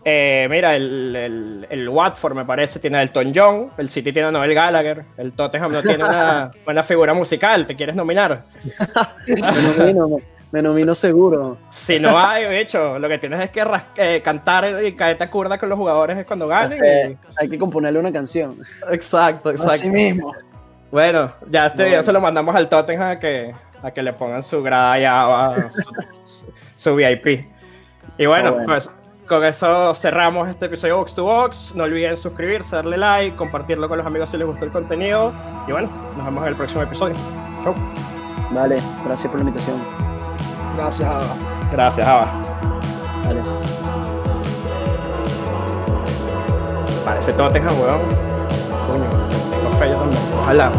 eh, 0.04 0.46
mira, 0.50 0.76
el, 0.76 1.16
el, 1.16 1.68
el 1.70 1.90
Watford 1.90 2.36
me 2.36 2.46
parece 2.46 2.78
tiene 2.80 2.98
a 3.00 3.02
Elton 3.02 3.32
John, 3.34 3.72
el 3.78 3.90
City 3.90 4.14
tiene 4.14 4.28
a 4.28 4.32
Noel 4.32 4.54
Gallagher, 4.54 5.04
el 5.18 5.32
Tottenham 5.34 5.72
no 5.72 5.82
tiene 5.82 6.04
una 6.04 6.52
buena 6.66 6.84
figura 6.84 7.16
musical, 7.16 7.66
¿te 7.66 7.76
quieres 7.76 7.96
nominar? 7.96 8.42
Me 9.28 9.74
nomino, 9.78 10.08
me, 10.10 10.18
me 10.52 10.62
nomino 10.62 10.94
seguro. 10.94 11.58
Si 11.70 12.00
no 12.00 12.20
hay, 12.20 12.44
de 12.44 12.60
hecho, 12.62 13.00
lo 13.00 13.10
que 13.10 13.18
tienes 13.18 13.40
es 13.46 13.50
que 13.50 13.64
eh, 13.98 14.22
cantar 14.22 14.84
y 14.84 14.94
caerte 14.96 15.28
curda 15.28 15.58
con 15.58 15.70
los 15.70 15.78
jugadores 15.80 16.16
es 16.20 16.26
cuando 16.28 16.48
ganen. 16.48 17.18
Hay 17.40 17.50
que 17.50 17.58
componerle 17.58 17.98
una 18.00 18.12
canción. 18.12 18.54
y- 18.54 18.94
Exacto, 18.94 19.50
Así 19.50 19.64
exacto. 19.64 19.92
mismo. 19.92 20.32
Bueno, 20.92 21.34
ya 21.50 21.66
este 21.66 21.78
Bueno. 21.78 21.90
video 21.90 22.04
se 22.04 22.14
lo 22.14 22.22
mandamos 22.22 22.56
al 22.56 22.70
Tottenham 22.70 23.10
a 23.10 23.20
que, 23.20 23.54
a 23.86 23.92
que 23.92 24.02
le 24.02 24.14
pongan 24.14 24.42
su 24.42 24.64
grada 24.64 24.98
ya, 25.00 25.70
su, 26.24 26.46
su 26.76 26.96
VIP. 26.96 27.46
Y 28.18 28.26
bueno, 28.26 28.54
bueno. 28.54 28.66
pues 28.66 28.92
con 29.28 29.44
eso 29.46 29.94
cerramos 29.94 30.50
este 30.50 30.66
episodio 30.66 30.98
Box 30.98 31.14
to 31.14 31.24
Box. 31.24 31.74
No 31.76 31.84
olviden 31.84 32.18
suscribirse, 32.18 32.76
darle 32.76 32.98
like, 32.98 33.36
compartirlo 33.38 33.88
con 33.88 34.00
los 34.00 34.08
amigos 34.08 34.32
si 34.32 34.38
les 34.38 34.48
gustó 34.48 34.66
el 34.66 34.72
contenido. 34.72 35.34
Y 35.68 35.72
bueno, 35.72 35.90
nos 36.18 36.26
vemos 36.26 36.42
en 36.44 36.50
el 36.50 36.56
próximo 36.56 36.82
episodio. 36.82 37.16
Chau. 37.64 37.76
Vale, 38.52 38.82
gracias 39.06 39.32
por 39.32 39.42
la 39.42 39.48
invitación. 39.48 39.78
Gracias, 40.78 41.08
Ava. 41.08 41.26
Gracias, 41.72 42.08
Ava. 42.08 42.28
Vale. 43.26 43.42
Parece 47.06 47.34
Tottenham, 47.34 47.80
weón. 47.80 48.02
Coño, 48.88 49.10
tengo 49.52 49.78
fe 49.78 49.90
yo 49.90 49.98
también. 49.98 50.22
Ojalá. 50.42 50.72